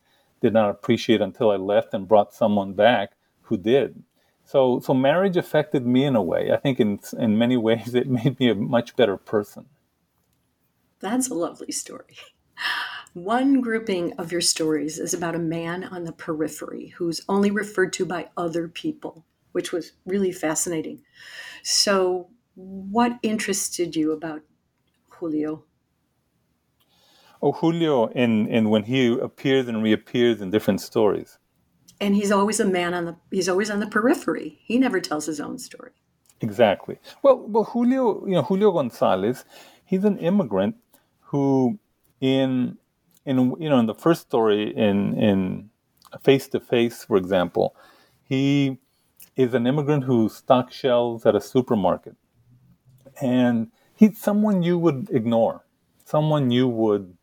did 0.42 0.54
not 0.54 0.70
appreciate 0.70 1.22
until 1.22 1.52
I 1.52 1.56
left 1.56 1.94
and 1.94 2.08
brought 2.08 2.34
someone 2.34 2.74
back 2.74 3.12
who 3.42 3.58
did. 3.58 4.04
So, 4.46 4.80
so 4.80 4.94
marriage 4.94 5.38
affected 5.38 5.86
me 5.86 6.06
in 6.06 6.16
a 6.16 6.24
way. 6.24 6.52
I 6.52 6.58
think 6.58 6.80
in 6.80 7.00
in 7.18 7.38
many 7.38 7.58
ways 7.58 7.94
it 8.02 8.08
made 8.08 8.40
me 8.40 8.50
a 8.50 8.56
much 8.56 8.96
better 8.96 9.18
person. 9.18 9.66
That's 11.00 11.30
a 11.30 11.36
lovely 11.36 11.72
story. 11.72 12.18
One 13.14 13.62
grouping 13.62 14.14
of 14.14 14.32
your 14.32 14.42
stories 14.42 15.00
is 15.00 15.14
about 15.14 15.36
a 15.36 15.40
man 15.40 15.84
on 15.84 16.04
the 16.04 16.12
periphery 16.12 16.90
who's 16.98 17.22
only 17.28 17.50
referred 17.50 17.92
to 17.94 18.06
by 18.06 18.30
other 18.38 18.68
people, 18.68 19.26
which 19.52 19.72
was 19.72 19.94
really 20.06 20.32
fascinating. 20.32 21.02
So, 21.64 22.30
what 22.56 23.18
interested 23.24 23.96
you 23.96 24.12
about 24.12 24.42
Julio? 25.10 25.64
Oh, 27.42 27.54
Julio, 27.54 28.08
and, 28.08 28.48
and 28.50 28.70
when 28.70 28.84
he 28.84 29.08
appears 29.18 29.68
and 29.68 29.82
reappears 29.82 30.42
in 30.42 30.52
different 30.52 30.82
stories. 30.82 31.38
And 32.02 32.16
he's 32.16 32.32
always 32.32 32.60
a 32.60 32.66
man 32.66 32.94
on 32.94 33.06
the 33.06 33.16
he's 33.32 33.50
always 33.50 33.70
on 33.70 33.80
the 33.80 33.88
periphery. 33.88 34.60
He 34.64 34.78
never 34.80 35.00
tells 35.02 35.26
his 35.26 35.40
own 35.40 35.58
story. 35.58 35.92
Exactly. 36.40 36.98
Well, 37.22 37.46
well, 37.48 37.66
Julio, 37.66 38.26
you 38.26 38.34
know, 38.36 38.44
Julio 38.44 38.72
Gonzalez, 38.72 39.44
he's 39.84 40.06
an 40.06 40.18
immigrant 40.18 40.78
who, 41.20 41.78
in 42.22 42.78
in 43.26 43.54
you 43.60 43.70
know 43.70 43.80
in 43.80 43.86
the 43.86 43.94
first 43.94 44.22
story 44.22 44.76
in 44.76 45.14
in 45.18 45.70
face 46.22 46.48
to 46.48 46.60
face 46.60 47.04
for 47.04 47.18
example 47.18 47.76
he 48.24 48.80
is 49.36 49.54
an 49.54 49.68
immigrant 49.68 50.04
who 50.04 50.28
stocks 50.30 50.76
shelves 50.76 51.26
at 51.26 51.36
a 51.36 51.42
supermarket 51.42 52.16
and 53.22 53.72
he's 53.96 54.18
someone 54.20 54.64
you 54.64 54.78
would 54.80 55.08
ignore 55.12 55.64
someone 56.06 56.50
you 56.50 56.68
would 56.68 57.16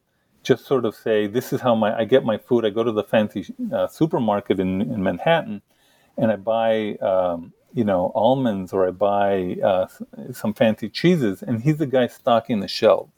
just 0.46 0.66
sort 0.66 0.84
of 0.84 0.94
say 0.94 1.26
this 1.26 1.52
is 1.52 1.60
how 1.60 1.74
my 1.74 1.96
i 1.98 2.04
get 2.04 2.24
my 2.24 2.38
food. 2.38 2.64
I 2.64 2.70
go 2.70 2.84
to 2.84 2.92
the 2.92 3.04
fancy 3.04 3.54
uh, 3.72 3.88
supermarket 3.88 4.60
in, 4.60 4.82
in 4.82 5.02
manhattan 5.02 5.62
and 6.16 6.32
i 6.32 6.36
buy 6.36 6.94
um, 6.96 7.52
you 7.74 7.84
know 7.84 8.12
almonds 8.14 8.72
or 8.72 8.86
i 8.88 8.90
buy 8.90 9.56
uh, 9.62 9.86
some 10.32 10.54
fancy 10.54 10.88
cheeses 10.88 11.42
and 11.42 11.62
he's 11.62 11.78
the 11.78 11.86
guy 11.86 12.06
stocking 12.06 12.60
the 12.60 12.68
shelves. 12.68 13.12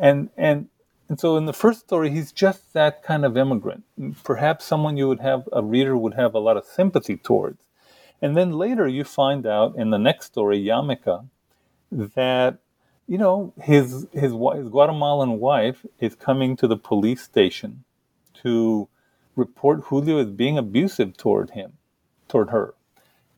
And 0.00 0.30
and 0.36 0.68
and 1.08 1.20
so 1.20 1.36
in 1.36 1.46
the 1.46 1.52
first 1.52 1.80
story, 1.80 2.10
he's 2.10 2.32
just 2.32 2.72
that 2.72 3.02
kind 3.02 3.24
of 3.24 3.36
immigrant, 3.36 3.84
perhaps 4.24 4.64
someone 4.64 4.96
you 4.96 5.06
would 5.08 5.20
have, 5.20 5.46
a 5.52 5.62
reader 5.62 5.96
would 5.96 6.14
have 6.14 6.34
a 6.34 6.38
lot 6.38 6.56
of 6.56 6.64
sympathy 6.64 7.16
towards. 7.16 7.62
And 8.22 8.36
then 8.36 8.52
later 8.52 8.88
you 8.88 9.04
find 9.04 9.46
out 9.46 9.76
in 9.76 9.90
the 9.90 9.98
next 9.98 10.26
story, 10.26 10.58
Yamika, 10.58 11.26
that, 11.92 12.58
you 13.06 13.18
know, 13.18 13.52
his, 13.60 14.06
his, 14.12 14.32
his 14.32 14.68
Guatemalan 14.68 15.38
wife 15.38 15.84
is 16.00 16.14
coming 16.14 16.56
to 16.56 16.66
the 16.66 16.76
police 16.76 17.22
station 17.22 17.84
to 18.42 18.88
report 19.36 19.84
Julio 19.84 20.18
as 20.18 20.30
being 20.30 20.58
abusive 20.58 21.16
toward 21.16 21.50
him, 21.50 21.74
toward 22.28 22.50
her. 22.50 22.74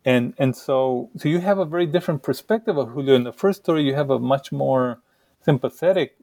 And, 0.05 0.35
and 0.39 0.55
so, 0.55 1.11
so 1.17 1.29
you 1.29 1.41
have 1.41 1.59
a 1.59 1.65
very 1.65 1.87
different 1.87 2.23
perspective 2.23 2.77
of 2.77 2.91
Julio. 2.91 3.17
In 3.17 3.25
the 3.25 3.33
first 3.33 3.63
story, 3.63 3.83
you 3.83 3.95
have 3.95 4.11
a 4.11 4.21
much 4.21 4.53
more 4.53 5.01
sympathetic 5.45 6.17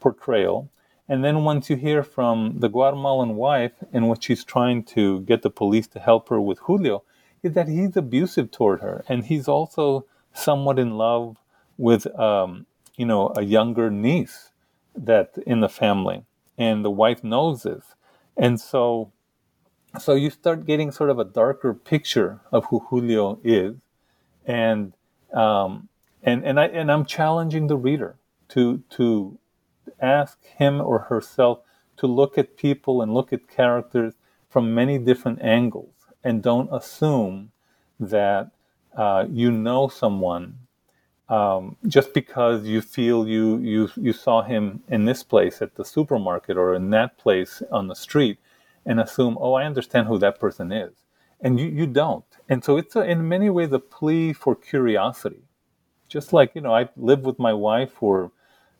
portrayal. 0.00 0.70
And 1.08 1.22
then 1.22 1.44
once 1.44 1.68
you 1.68 1.76
hear 1.76 2.02
from 2.02 2.60
the 2.60 2.68
Guatemalan 2.68 3.36
wife, 3.36 3.72
and 3.92 4.08
what 4.08 4.22
she's 4.22 4.44
trying 4.44 4.84
to 4.84 5.20
get 5.20 5.42
the 5.42 5.50
police 5.50 5.86
to 5.88 5.98
help 5.98 6.30
her 6.30 6.40
with 6.40 6.60
Julio, 6.60 7.02
is 7.42 7.52
that 7.52 7.68
he's 7.68 7.96
abusive 7.96 8.50
toward 8.50 8.80
her, 8.80 9.04
and 9.08 9.24
he's 9.24 9.48
also 9.48 10.06
somewhat 10.32 10.78
in 10.78 10.96
love 10.96 11.36
with, 11.82 12.06
um, 12.18 12.64
you 12.96 13.04
know, 13.04 13.32
a 13.36 13.42
younger 13.42 13.90
niece 13.90 14.50
that 14.94 15.32
in 15.44 15.58
the 15.60 15.68
family, 15.68 16.24
and 16.56 16.84
the 16.84 16.90
wife 16.90 17.24
knows 17.24 17.64
this, 17.64 17.96
and 18.36 18.60
so, 18.60 19.10
so 19.98 20.14
you 20.14 20.30
start 20.30 20.64
getting 20.64 20.92
sort 20.92 21.10
of 21.10 21.18
a 21.18 21.24
darker 21.24 21.74
picture 21.74 22.40
of 22.52 22.66
who 22.66 22.78
Julio 22.88 23.40
is, 23.42 23.74
and 24.46 24.92
um, 25.34 25.88
and 26.22 26.44
and 26.44 26.60
I 26.60 26.66
and 26.66 26.90
I'm 26.92 27.04
challenging 27.04 27.66
the 27.66 27.76
reader 27.76 28.16
to 28.50 28.82
to 28.90 29.38
ask 30.00 30.44
him 30.44 30.80
or 30.80 31.00
herself 31.10 31.60
to 31.96 32.06
look 32.06 32.38
at 32.38 32.56
people 32.56 33.02
and 33.02 33.12
look 33.12 33.32
at 33.32 33.48
characters 33.48 34.14
from 34.48 34.74
many 34.74 34.98
different 34.98 35.42
angles. 35.42 35.94
And 36.22 36.42
don't 36.42 36.68
assume 36.72 37.50
that 37.98 38.52
uh, 38.96 39.26
you 39.28 39.50
know 39.50 39.88
someone 39.88 40.58
um, 41.32 41.76
just 41.88 42.14
because 42.14 42.66
you 42.66 42.82
feel 42.82 43.28
you, 43.28 43.58
you 43.58 43.90
you 43.96 44.12
saw 44.14 44.42
him 44.42 44.82
in 44.88 45.06
this 45.06 45.22
place 45.24 45.62
at 45.62 45.76
the 45.76 45.84
supermarket 45.84 46.56
or 46.58 46.74
in 46.74 46.90
that 46.90 47.18
place 47.18 47.62
on 47.72 47.88
the 47.88 47.96
street 47.96 48.38
and 48.86 49.00
assume 49.00 49.38
oh 49.40 49.54
I 49.54 49.64
understand 49.64 50.08
who 50.08 50.18
that 50.20 50.40
person 50.40 50.72
is 50.72 50.94
and 51.40 51.60
you, 51.60 51.68
you 51.68 51.86
don't 51.86 52.26
and 52.50 52.64
so 52.64 52.78
it's 52.78 52.96
a, 52.96 53.02
in 53.02 53.28
many 53.28 53.50
ways 53.50 53.72
a 53.72 53.80
plea 53.80 54.32
for 54.34 54.56
curiosity 54.56 55.44
just 56.08 56.32
like 56.32 56.52
you 56.56 56.62
know 56.62 56.74
I 56.74 56.88
lived 56.96 57.26
with 57.26 57.38
my 57.38 57.54
wife 57.54 57.92
for 57.92 58.32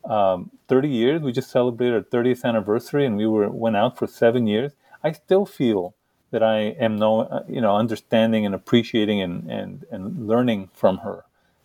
um, 0.05 0.51
30 0.69 0.89
years. 0.89 1.23
We 1.23 1.33
just 1.33 1.51
celebrated 1.51 1.95
our 1.97 2.03
30th 2.23 2.45
anniversary, 2.45 3.07
and 3.07 3.17
we 3.19 3.27
were 3.27 3.51
went 3.51 3.77
out 3.77 3.99
for 3.99 4.07
seven 4.09 4.47
years. 4.47 4.73
I 5.05 5.13
still 5.13 5.47
feel 5.47 5.95
that 6.33 6.43
I 6.43 6.59
am 6.87 6.97
no, 6.97 7.23
uh, 7.23 7.45
you 7.49 7.61
know, 7.61 7.77
understanding 7.77 8.47
and 8.47 8.55
appreciating 8.55 9.23
and 9.23 9.51
and 9.51 9.85
and 9.93 10.29
learning 10.29 10.71
from 10.75 10.99
her. 10.99 11.25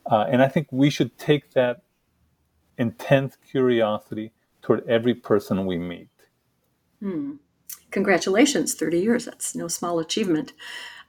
Uh, 0.10 0.26
and 0.30 0.42
I 0.42 0.48
think 0.48 0.68
we 0.72 0.90
should 0.90 1.18
take 1.18 1.52
that 1.52 1.82
intense 2.78 3.38
curiosity 3.50 4.32
toward 4.62 4.88
every 4.88 5.14
person 5.14 5.66
we 5.66 5.78
meet. 5.78 6.10
Hmm. 7.02 7.36
Congratulations, 7.92 8.74
30 8.74 9.00
years. 9.00 9.26
That's 9.26 9.56
no 9.56 9.68
small 9.68 10.00
achievement. 10.00 10.54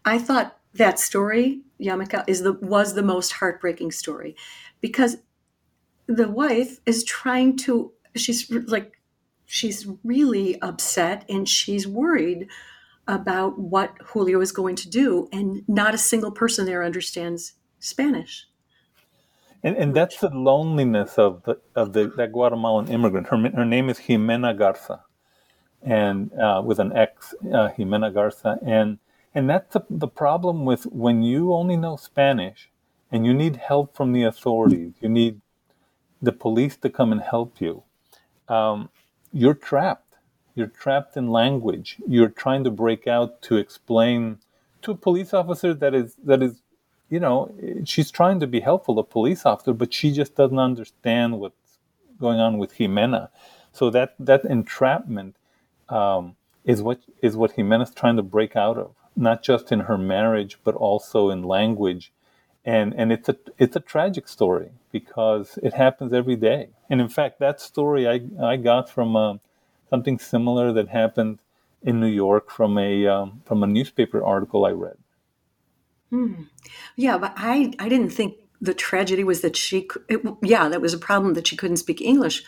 I 0.04 0.18
thought 0.18 0.58
that 0.74 0.98
story, 0.98 1.62
Yamaka, 1.80 2.24
is 2.26 2.42
the 2.42 2.52
was 2.52 2.94
the 2.94 3.02
most 3.02 3.32
heartbreaking 3.32 3.92
story 3.92 4.36
because 4.80 5.18
the 6.06 6.28
wife 6.28 6.80
is 6.86 7.04
trying 7.04 7.56
to 7.56 7.92
she's 8.16 8.50
like 8.50 8.98
she's 9.44 9.86
really 10.04 10.60
upset 10.62 11.24
and 11.28 11.48
she's 11.48 11.86
worried 11.86 12.48
about 13.06 13.58
what 13.58 13.96
Julio 14.04 14.40
is 14.40 14.52
going 14.52 14.76
to 14.76 14.88
do 14.88 15.28
and 15.32 15.62
not 15.66 15.94
a 15.94 15.98
single 15.98 16.30
person 16.30 16.66
there 16.66 16.84
understands 16.84 17.54
Spanish. 17.80 18.47
And, 19.62 19.76
and 19.76 19.94
that's 19.94 20.20
the 20.20 20.28
loneliness 20.28 21.18
of 21.18 21.42
the 21.44 21.60
of 21.74 21.92
the 21.92 22.12
that 22.16 22.32
Guatemalan 22.32 22.88
immigrant. 22.88 23.28
Her 23.28 23.38
her 23.50 23.64
name 23.64 23.88
is 23.88 23.98
Ximena 23.98 24.56
Garza, 24.56 25.04
and 25.82 26.32
uh, 26.34 26.62
with 26.64 26.78
an 26.78 26.96
X, 26.96 27.34
uh, 27.42 27.70
Ximena 27.76 28.14
Garza, 28.14 28.58
and 28.64 28.98
and 29.34 29.50
that's 29.50 29.72
the, 29.74 29.82
the 29.90 30.08
problem 30.08 30.64
with 30.64 30.84
when 30.84 31.22
you 31.22 31.52
only 31.52 31.76
know 31.76 31.96
Spanish, 31.96 32.70
and 33.10 33.26
you 33.26 33.34
need 33.34 33.56
help 33.56 33.96
from 33.96 34.12
the 34.12 34.22
authorities. 34.22 34.94
You 35.00 35.08
need 35.08 35.40
the 36.22 36.32
police 36.32 36.76
to 36.76 36.90
come 36.90 37.12
and 37.12 37.20
help 37.20 37.60
you, 37.60 37.82
um, 38.48 38.90
you're 39.32 39.54
trapped. 39.54 40.14
You're 40.54 40.66
trapped 40.66 41.16
in 41.16 41.28
language. 41.28 41.96
You're 42.06 42.30
trying 42.30 42.64
to 42.64 42.70
break 42.70 43.06
out 43.06 43.42
to 43.42 43.56
explain 43.56 44.38
to 44.82 44.92
a 44.92 44.96
police 44.96 45.32
officer 45.32 45.74
that 45.74 45.94
is 45.94 46.16
that 46.24 46.42
is, 46.42 46.62
you 47.10 47.20
know, 47.20 47.54
she's 47.84 48.10
trying 48.10 48.40
to 48.40 48.46
be 48.46 48.60
helpful, 48.60 48.98
a 48.98 49.04
police 49.04 49.46
officer, 49.46 49.72
but 49.72 49.94
she 49.94 50.12
just 50.12 50.34
doesn't 50.36 50.58
understand 50.58 51.40
what's 51.40 51.78
going 52.20 52.40
on 52.40 52.58
with 52.58 52.76
Ximena. 52.76 53.30
So 53.72 53.90
that 53.90 54.14
that 54.18 54.44
entrapment 54.44 55.36
um, 55.88 56.36
is 56.64 56.82
what 56.82 57.00
is 57.22 57.36
what 57.36 57.56
Ximena's 57.56 57.94
trying 57.94 58.16
to 58.16 58.22
break 58.22 58.56
out 58.56 58.78
of, 58.78 58.94
not 59.16 59.42
just 59.42 59.72
in 59.72 59.80
her 59.80 59.98
marriage, 59.98 60.58
but 60.64 60.74
also 60.74 61.30
in 61.30 61.42
language 61.42 62.12
and 62.64 62.94
and 62.96 63.12
it's 63.12 63.28
a 63.30 63.36
it's 63.58 63.76
a 63.76 63.80
tragic 63.80 64.28
story 64.28 64.70
because 64.92 65.58
it 65.62 65.74
happens 65.74 66.12
every 66.12 66.36
day. 66.36 66.68
And 66.90 67.00
in 67.00 67.08
fact, 67.08 67.38
that 67.40 67.60
story 67.60 68.06
I 68.06 68.20
I 68.42 68.56
got 68.56 68.90
from 68.90 69.16
uh, 69.16 69.34
something 69.88 70.18
similar 70.18 70.72
that 70.74 70.88
happened 70.88 71.38
in 71.82 72.00
New 72.00 72.08
York 72.26 72.50
from 72.50 72.76
a 72.76 73.06
um, 73.06 73.42
from 73.46 73.62
a 73.62 73.66
newspaper 73.66 74.22
article 74.22 74.66
I 74.66 74.72
read. 74.72 74.98
Hmm. 76.10 76.44
Yeah, 76.96 77.18
but 77.18 77.34
I 77.36 77.72
I 77.78 77.88
didn't 77.88 78.10
think 78.10 78.34
the 78.60 78.74
tragedy 78.74 79.24
was 79.24 79.40
that 79.42 79.56
she. 79.56 79.88
It, 80.08 80.20
yeah, 80.42 80.68
that 80.68 80.80
was 80.80 80.94
a 80.94 80.98
problem 80.98 81.34
that 81.34 81.46
she 81.46 81.56
couldn't 81.56 81.76
speak 81.78 82.00
English. 82.00 82.44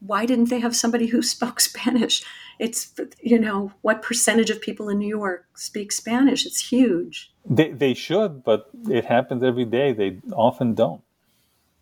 Why 0.00 0.26
didn't 0.26 0.50
they 0.50 0.60
have 0.60 0.76
somebody 0.76 1.06
who 1.06 1.22
spoke 1.34 1.60
Spanish? 1.60 2.24
It's 2.58 2.92
you 3.20 3.38
know 3.38 3.72
what 3.82 4.02
percentage 4.02 4.50
of 4.50 4.60
people 4.60 4.88
in 4.88 4.98
New 4.98 5.08
York 5.08 5.46
speak 5.54 5.92
Spanish? 5.92 6.46
It's 6.46 6.70
huge. 6.70 7.32
They, 7.48 7.72
they 7.72 7.94
should, 7.94 8.42
but 8.42 8.70
it 8.88 9.04
happens 9.04 9.42
every 9.42 9.66
day. 9.66 9.92
They 9.92 10.18
often 10.32 10.74
don't. 10.74 11.02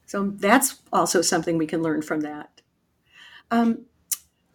So 0.07 0.33
that's 0.37 0.81
also 0.93 1.23
something 1.23 1.57
we 1.57 1.67
can 1.67 1.83
learn 1.83 2.03
from 2.03 2.21
that. 2.23 2.61
Um, 3.51 3.87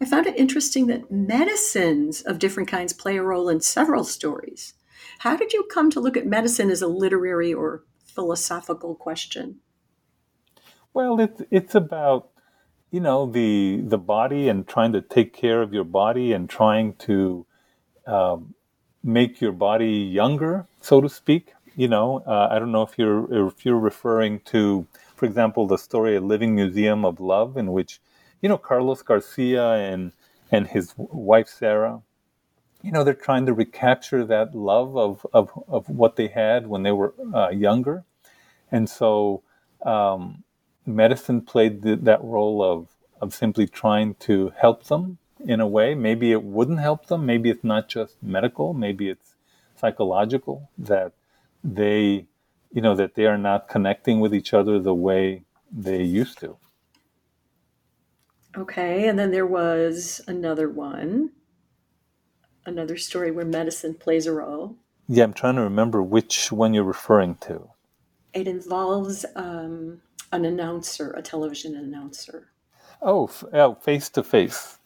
I 0.00 0.04
found 0.04 0.26
it 0.26 0.36
interesting 0.36 0.86
that 0.88 1.10
medicines 1.10 2.20
of 2.22 2.38
different 2.38 2.68
kinds 2.68 2.92
play 2.92 3.16
a 3.16 3.22
role 3.22 3.48
in 3.48 3.60
several 3.60 4.04
stories. 4.04 4.74
How 5.18 5.36
did 5.36 5.52
you 5.52 5.64
come 5.64 5.90
to 5.90 6.00
look 6.00 6.16
at 6.16 6.26
medicine 6.26 6.70
as 6.70 6.82
a 6.82 6.86
literary 6.86 7.52
or 7.52 7.82
philosophical 8.04 8.94
question? 8.94 9.60
Well, 10.94 11.20
it's 11.20 11.42
it's 11.50 11.74
about 11.74 12.30
you 12.90 13.00
know 13.00 13.30
the 13.30 13.80
the 13.84 13.98
body 13.98 14.48
and 14.48 14.66
trying 14.66 14.92
to 14.92 15.00
take 15.00 15.32
care 15.32 15.62
of 15.62 15.72
your 15.72 15.84
body 15.84 16.32
and 16.32 16.48
trying 16.48 16.94
to 16.94 17.46
um, 18.06 18.54
make 19.02 19.40
your 19.40 19.52
body 19.52 19.92
younger, 19.92 20.66
so 20.80 21.00
to 21.00 21.08
speak. 21.08 21.52
You 21.76 21.88
know, 21.88 22.22
uh, 22.26 22.48
I 22.50 22.58
don't 22.58 22.72
know 22.72 22.82
if 22.82 22.98
you're 22.98 23.48
if 23.48 23.64
you're 23.64 23.78
referring 23.78 24.40
to, 24.46 24.86
for 25.16 25.26
example, 25.26 25.66
the 25.66 25.78
story 25.78 26.16
"A 26.16 26.20
Living 26.20 26.54
Museum 26.54 27.04
of 27.04 27.20
Love," 27.20 27.56
in 27.56 27.72
which 27.72 28.00
you 28.40 28.48
know, 28.48 28.58
Carlos 28.58 29.02
Garcia 29.02 29.72
and 29.74 30.12
and 30.50 30.68
his 30.68 30.94
wife 30.96 31.48
Sarah, 31.48 32.02
you 32.82 32.92
know, 32.92 33.04
they're 33.04 33.14
trying 33.14 33.46
to 33.46 33.52
recapture 33.52 34.24
that 34.24 34.54
love 34.54 34.96
of 34.96 35.26
of, 35.32 35.50
of 35.68 35.88
what 35.88 36.16
they 36.16 36.28
had 36.28 36.66
when 36.66 36.82
they 36.82 36.92
were 36.92 37.14
uh, 37.34 37.50
younger, 37.50 38.04
and 38.70 38.88
so 38.88 39.42
um, 39.82 40.44
medicine 40.86 41.40
played 41.40 41.82
the, 41.82 41.96
that 41.96 42.22
role 42.22 42.62
of 42.62 42.88
of 43.20 43.34
simply 43.34 43.66
trying 43.66 44.14
to 44.14 44.52
help 44.56 44.84
them 44.84 45.18
in 45.44 45.60
a 45.60 45.66
way. 45.66 45.94
Maybe 45.94 46.32
it 46.32 46.42
wouldn't 46.42 46.80
help 46.80 47.06
them. 47.06 47.26
Maybe 47.26 47.50
it's 47.50 47.64
not 47.64 47.88
just 47.88 48.22
medical. 48.22 48.72
Maybe 48.74 49.08
it's 49.08 49.34
psychological 49.76 50.70
that 50.78 51.12
they, 51.62 52.26
you 52.72 52.82
know, 52.82 52.94
that 52.94 53.14
they 53.14 53.26
are 53.26 53.38
not 53.38 53.68
connecting 53.68 54.20
with 54.20 54.34
each 54.34 54.54
other 54.54 54.78
the 54.78 54.94
way 54.94 55.42
they 55.70 56.02
used 56.02 56.38
to. 56.40 56.56
Okay, 58.56 59.06
and 59.08 59.18
then 59.18 59.30
there 59.30 59.46
was 59.46 60.20
another 60.26 60.68
one, 60.68 61.30
another 62.68 62.96
story 62.96 63.30
where 63.30 63.44
medicine 63.44 63.94
plays 63.94 64.26
a 64.26 64.32
role. 64.32 64.76
Yeah, 65.08 65.24
I'm 65.24 65.32
trying 65.32 65.56
to 65.56 65.62
remember 65.62 66.02
which 66.02 66.52
one 66.52 66.74
you're 66.74 66.84
referring 66.84 67.36
to. 67.36 67.70
It 68.34 68.46
involves 68.46 69.24
um, 69.34 70.02
an 70.32 70.44
announcer, 70.44 71.10
a 71.12 71.22
television 71.22 71.74
announcer. 71.74 72.48
Oh, 73.00 73.30
oh, 73.52 73.74
face 73.76 74.08
to 74.10 74.22
face. 74.22 74.78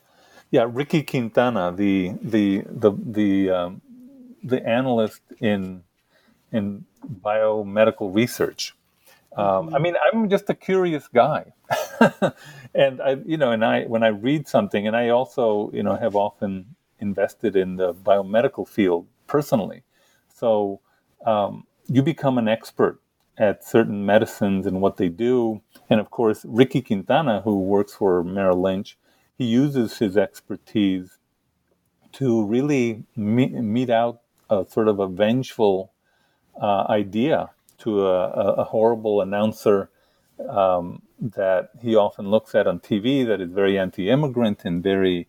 Yeah, 0.51 0.67
Ricky 0.71 1.03
Quintana, 1.03 1.73
the 1.73 2.13
the 2.23 2.63
the 2.67 2.93
the 2.93 3.51
um, 3.51 3.83
the 4.45 4.65
analyst 4.67 5.23
in 5.41 5.83
in 6.53 6.85
biomedical 7.25 8.15
research. 8.15 8.75
Um, 9.35 9.75
I 9.75 9.79
mean, 9.79 9.95
I'm 10.05 10.29
just 10.29 10.51
a 10.51 10.55
curious 10.55 11.09
guy, 11.09 11.55
and 12.75 13.01
I, 13.01 13.17
you 13.25 13.39
know, 13.39 13.51
and 13.51 13.65
I 13.65 13.85
when 13.85 14.03
I 14.03 14.09
read 14.09 14.47
something, 14.47 14.87
and 14.87 14.95
I 14.95 15.09
also, 15.09 15.71
you 15.73 15.83
know, 15.83 15.97
have 15.97 16.15
often 16.15 16.77
invested 17.03 17.55
in 17.57 17.77
the 17.77 17.93
biomedical 17.93 18.67
field 18.67 19.07
personally. 19.27 19.83
So 20.35 20.81
um, 21.27 21.67
you 21.87 22.03
become 22.03 22.39
an 22.39 22.49
expert 22.49 23.01
at 23.37 23.65
certain 23.65 24.07
medicines 24.07 24.67
and 24.67 24.81
what 24.81 24.97
they 24.97 25.09
do. 25.09 25.61
And 25.91 26.01
of 26.01 26.11
course, 26.11 26.47
Ricky 26.49 26.81
Quintana, 26.81 27.43
who 27.43 27.59
works 27.61 27.95
for 27.95 28.23
Merrill 28.23 28.63
Lynch, 28.63 28.97
he 29.37 29.45
uses 29.45 29.99
his 29.99 30.17
expertise 30.17 31.19
to 32.13 32.45
really 32.45 33.05
meet, 33.17 33.53
mete 33.53 33.91
out 33.91 34.21
a 34.49 34.65
sort 34.69 34.89
of 34.89 35.01
a 35.01 35.09
vengeful 35.09 35.93
uh, 36.61 36.85
idea 36.89 37.51
to 37.79 38.07
a, 38.07 38.29
a 38.31 38.65
horrible 38.65 39.21
announcer 39.21 39.91
um, 40.49 41.03
that 41.21 41.71
he 41.81 41.97
often 41.97 42.31
looks 42.31 42.55
at 42.55 42.67
on 42.67 42.79
TV 42.81 43.27
that 43.27 43.41
is 43.41 43.51
very 43.51 43.79
anti-immigrant 43.79 44.65
and 44.65 44.83
very 44.83 45.27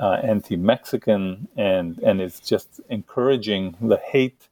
uh, 0.00 0.20
anti-Mexican 0.22 1.48
and 1.56 1.98
and 1.98 2.20
is 2.20 2.40
just 2.40 2.80
encouraging 2.88 3.76
the 3.80 3.96
hate 3.96 4.48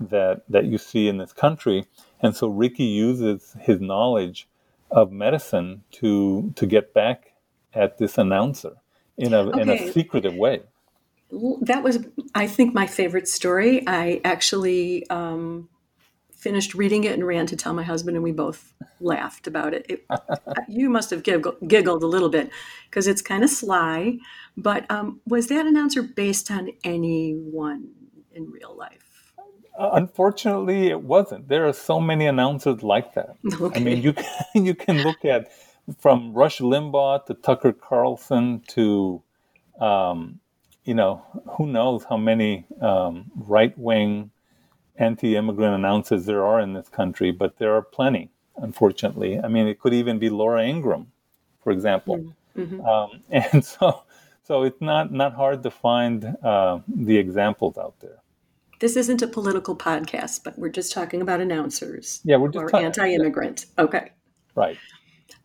that 0.00 0.42
that 0.48 0.66
you 0.66 0.78
see 0.78 1.08
in 1.08 1.18
this 1.18 1.32
country. 1.32 1.86
And 2.20 2.36
so 2.36 2.48
Ricky 2.48 2.84
uses 2.84 3.56
his 3.60 3.80
knowledge 3.80 4.48
of 4.90 5.10
medicine 5.12 5.82
to 5.92 6.52
to 6.56 6.66
get 6.66 6.92
back 6.94 7.32
at 7.74 7.98
this 7.98 8.18
announcer 8.18 8.72
in 9.16 9.32
a 9.32 9.40
okay. 9.40 9.60
in 9.60 9.70
a 9.70 9.92
secretive 9.92 10.34
way 10.34 10.62
that 11.62 11.82
was, 11.82 11.98
I 12.34 12.46
think, 12.46 12.74
my 12.74 12.86
favorite 12.86 13.26
story. 13.26 13.82
I 13.86 14.20
actually 14.24 15.08
um, 15.08 15.68
finished 16.42 16.74
reading 16.74 17.04
it 17.04 17.12
and 17.12 17.24
ran 17.26 17.46
to 17.46 17.56
tell 17.56 17.72
my 17.72 17.84
husband, 17.84 18.16
and 18.16 18.24
we 18.24 18.32
both 18.32 18.74
laughed 19.00 19.46
about 19.46 19.72
it. 19.74 19.86
it 19.88 20.06
you 20.68 20.90
must 20.90 21.10
have 21.10 21.22
giggled, 21.22 21.56
giggled 21.68 22.02
a 22.02 22.06
little 22.06 22.28
bit 22.28 22.50
because 22.90 23.06
it's 23.06 23.22
kind 23.22 23.44
of 23.44 23.50
sly. 23.50 24.18
But 24.56 24.90
um, 24.90 25.20
was 25.26 25.46
that 25.48 25.66
announcer 25.66 26.02
based 26.02 26.50
on 26.50 26.70
anyone 26.82 27.90
in 28.34 28.50
real 28.50 28.76
life? 28.76 29.32
Uh, 29.78 29.90
unfortunately, 29.92 30.88
it 30.88 31.02
wasn't. 31.02 31.48
There 31.48 31.66
are 31.66 31.72
so 31.72 32.00
many 32.00 32.26
announcers 32.26 32.82
like 32.82 33.14
that. 33.14 33.36
Okay. 33.60 33.80
I 33.80 33.82
mean, 33.82 34.02
you 34.02 34.12
can, 34.12 34.26
you 34.66 34.74
can 34.74 35.02
look 35.02 35.24
at 35.24 35.50
from 35.98 36.32
Rush 36.34 36.58
Limbaugh 36.58 37.26
to 37.26 37.34
Tucker 37.34 37.72
Carlson 37.72 38.62
to 38.68 39.22
um, 39.80 40.40
you 40.84 40.94
know, 40.94 41.22
who 41.56 41.66
knows 41.66 42.04
how 42.04 42.16
many 42.16 42.66
um, 42.80 43.30
right 43.36 43.76
wing 43.78 44.30
anti 44.96 45.36
immigrant 45.36 45.74
announcers 45.74 46.26
there 46.26 46.44
are 46.44 46.60
in 46.60 46.74
this 46.74 46.88
country, 46.88 47.30
but 47.30 47.58
there 47.58 47.74
are 47.74 47.82
plenty, 47.82 48.30
unfortunately. 48.56 49.38
I 49.40 49.48
mean, 49.48 49.66
it 49.66 49.80
could 49.80 49.94
even 49.94 50.18
be 50.18 50.28
Laura 50.30 50.62
Ingraham, 50.64 51.12
for 51.62 51.72
example. 51.72 52.34
Mm-hmm. 52.56 52.80
Um, 52.80 53.22
and 53.30 53.64
so, 53.64 54.02
so 54.42 54.62
it's 54.62 54.80
not, 54.80 55.12
not 55.12 55.34
hard 55.34 55.62
to 55.62 55.70
find 55.70 56.36
uh, 56.42 56.80
the 56.86 57.16
examples 57.16 57.78
out 57.78 57.94
there. 58.00 58.18
This 58.80 58.96
isn't 58.96 59.22
a 59.22 59.28
political 59.28 59.76
podcast, 59.76 60.42
but 60.42 60.58
we're 60.58 60.68
just 60.68 60.92
talking 60.92 61.22
about 61.22 61.40
announcers. 61.40 62.20
Yeah, 62.24 62.36
we're 62.36 62.48
just 62.48 62.74
or 62.74 62.76
anti-immigrant. 62.76 63.66
Okay, 63.78 64.10
right. 64.56 64.76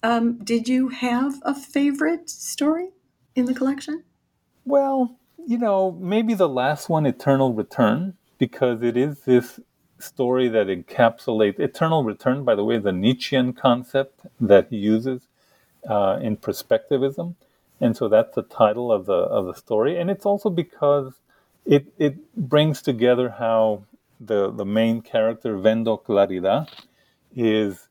Um, 0.01 0.39
did 0.43 0.67
you 0.67 0.89
have 0.89 1.36
a 1.43 1.53
favorite 1.53 2.31
story 2.31 2.89
in 3.36 3.45
the 3.45 3.53
collection? 3.53 4.03
Well, 4.65 5.19
you 5.45 5.57
know, 5.60 5.91
maybe 6.01 6.33
the 6.33 6.49
last 6.49 6.89
one, 6.89 7.05
Eternal 7.05 7.53
Return, 7.53 8.15
because 8.38 8.82
it 8.84 8.97
is 8.97 9.21
this 9.21 9.60
story 10.00 10.47
that 10.50 10.67
encapsulates 10.67 11.60
Eternal 11.60 12.04
Return, 12.04 12.43
by 12.43 12.56
the 12.56 12.63
way, 12.63 12.78
the 12.78 12.91
Nietzschean 12.91 13.54
concept 13.54 14.21
that 14.39 14.67
he 14.69 14.78
uses 14.78 15.23
uh, 15.89 16.19
in 16.21 16.38
perspectivism. 16.38 17.36
And 17.80 17.95
so 17.95 18.08
that's 18.08 18.36
the 18.36 18.43
title 18.43 18.91
of 18.91 19.06
the 19.06 19.13
of 19.13 19.45
the 19.45 19.54
story. 19.54 20.00
And 20.00 20.10
it's 20.10 20.26
also 20.26 20.50
because 20.50 21.13
it 21.65 21.88
it 21.97 22.36
brings 22.36 22.82
together 22.82 23.30
how 23.38 23.84
the 24.19 24.52
the 24.52 24.65
main 24.65 25.02
character, 25.02 25.58
Vendo 25.58 26.02
Claridad, 26.04 26.69
is 27.36 27.88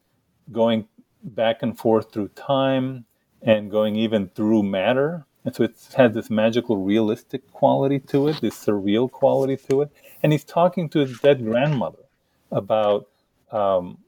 going 0.51 0.89
back 1.23 1.63
and 1.63 1.79
forth 1.79 2.13
through 2.13 2.29
time 2.29 3.05
and 3.43 3.71
going 3.71 3.97
even 3.97 4.29
through 4.31 4.63
matter 4.63 5.25
and 5.47 5.55
so 5.55 5.63
it 5.63 5.77
has 5.97 6.13
this 6.13 6.29
magical, 6.29 6.79
realistic 6.79 7.53
quality 7.53 8.01
to 8.01 8.27
it, 8.27 8.41
this 8.41 8.57
surreal 8.67 9.09
quality 9.09 9.57
to 9.71 9.83
it. 9.83 9.93
And 10.27 10.33
he's 10.33 10.43
talking 10.43 10.89
to 10.89 10.99
his 10.99 11.21
dead 11.21 11.45
grandmother 11.45 12.03
about 12.51 13.07
um, 13.53 13.99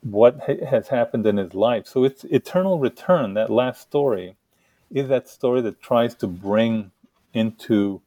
what 0.00 0.40
ha- 0.44 0.66
has 0.68 0.88
happened 0.88 1.24
in 1.24 1.36
his 1.36 1.54
life. 1.54 1.86
So 1.86 2.02
it's 2.02 2.24
Eternal 2.24 2.80
Return, 2.80 3.34
that 3.34 3.48
last 3.48 3.80
story, 3.80 4.34
is 4.90 5.06
that 5.06 5.28
story 5.28 5.60
that 5.60 5.80
tries 5.80 6.16
to 6.16 6.26
bring 6.26 6.90
into, 7.32 8.02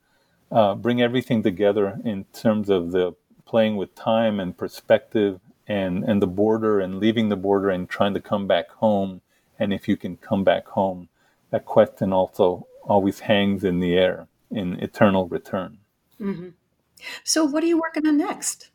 uh, 0.51 0.75
bring 0.75 1.01
everything 1.01 1.43
together 1.43 1.97
in 2.03 2.25
terms 2.33 2.69
of 2.69 2.91
the 2.91 3.15
playing 3.45 3.77
with 3.77 3.95
time 3.95 4.41
and 4.41 4.57
perspective 4.57 5.39
and, 5.65 6.03
and 6.03 6.21
the 6.21 6.27
border 6.27 6.81
and 6.81 6.99
leaving 6.99 7.29
the 7.29 7.37
border 7.37 7.69
and 7.69 7.87
trying 7.87 8.13
to 8.15 8.19
come 8.19 8.47
back 8.47 8.69
home. 8.69 9.21
And 9.57 9.71
if 9.71 9.87
you 9.87 9.95
can 9.95 10.17
come 10.17 10.43
back 10.43 10.67
home 10.67 11.07
that 11.51 11.63
question 11.63 12.11
also 12.11 12.67
always 12.83 13.21
hangs 13.21 13.63
in 13.63 13.79
the 13.79 13.95
air 13.95 14.27
in 14.51 14.73
eternal 14.81 15.29
return. 15.29 15.77
Mm-hmm. 16.19 16.49
So, 17.23 17.45
what 17.45 17.63
are 17.63 17.67
you 17.67 17.79
working 17.79 18.07
on 18.07 18.17
next? 18.17 18.69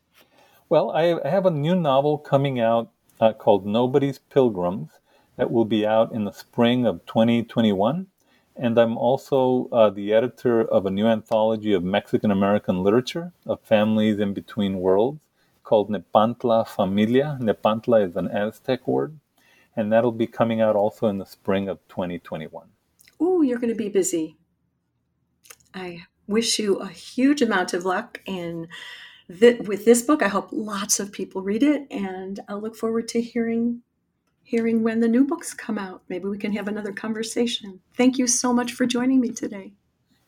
Well, 0.69 0.91
I 0.91 1.27
have 1.27 1.45
a 1.45 1.51
new 1.51 1.75
novel 1.75 2.17
coming 2.17 2.59
out 2.59 2.91
uh, 3.19 3.33
called 3.33 3.65
Nobody's 3.65 4.19
Pilgrims 4.19 4.89
that 5.37 5.51
will 5.51 5.65
be 5.65 5.85
out 5.85 6.11
in 6.13 6.25
the 6.25 6.31
spring 6.31 6.85
of 6.85 7.05
2021. 7.05 8.07
And 8.55 8.77
I'm 8.77 8.97
also 8.97 9.69
uh, 9.71 9.89
the 9.89 10.13
editor 10.13 10.61
of 10.61 10.85
a 10.85 10.91
new 10.91 11.07
anthology 11.07 11.73
of 11.73 11.83
Mexican 11.83 12.31
American 12.31 12.83
literature 12.83 13.31
of 13.45 13.61
families 13.61 14.19
in 14.19 14.33
between 14.33 14.79
worlds 14.79 15.21
called 15.63 15.89
Nepantla 15.89 16.67
Familia. 16.67 17.37
Nepantla 17.41 18.07
is 18.07 18.15
an 18.15 18.27
Aztec 18.27 18.87
word 18.87 19.17
and 19.75 19.91
that'll 19.91 20.11
be 20.11 20.27
coming 20.27 20.61
out 20.61 20.75
also 20.75 21.07
in 21.07 21.17
the 21.17 21.25
spring 21.25 21.69
of 21.69 21.79
2021. 21.87 22.67
Oh, 23.19 23.41
you're 23.41 23.59
going 23.59 23.73
to 23.73 23.77
be 23.77 23.89
busy. 23.89 24.37
I 25.73 26.03
wish 26.31 26.59
you 26.59 26.75
a 26.77 26.87
huge 26.87 27.41
amount 27.41 27.73
of 27.73 27.85
luck 27.85 28.21
and 28.27 28.67
th- 29.39 29.61
with 29.61 29.85
this 29.85 30.01
book. 30.01 30.21
I 30.21 30.27
hope 30.27 30.49
lots 30.51 30.99
of 30.99 31.11
people 31.11 31.41
read 31.41 31.63
it, 31.63 31.87
and 31.91 32.39
I'll 32.47 32.61
look 32.61 32.75
forward 32.75 33.07
to 33.09 33.21
hearing 33.21 33.81
hearing 34.43 34.83
when 34.83 34.99
the 34.99 35.07
new 35.07 35.25
books 35.25 35.53
come 35.53 35.77
out. 35.77 36.01
Maybe 36.09 36.27
we 36.27 36.37
can 36.37 36.51
have 36.53 36.67
another 36.67 36.91
conversation. 36.91 37.79
Thank 37.95 38.17
you 38.17 38.27
so 38.27 38.51
much 38.51 38.73
for 38.73 38.85
joining 38.85 39.21
me 39.21 39.29
today. 39.29 39.73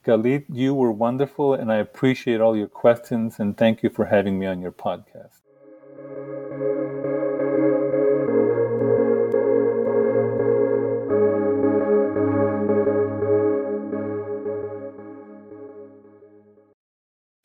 Galit, 0.05 0.45
you 0.49 0.73
were 0.73 0.91
wonderful, 0.91 1.53
and 1.53 1.71
I 1.71 1.77
appreciate 1.77 2.41
all 2.41 2.55
your 2.55 2.67
questions, 2.67 3.39
and 3.39 3.57
thank 3.57 3.83
you 3.83 3.89
for 3.89 4.05
having 4.05 4.39
me 4.39 4.45
on 4.45 4.61
your 4.61 4.71
podcast. 4.71 5.42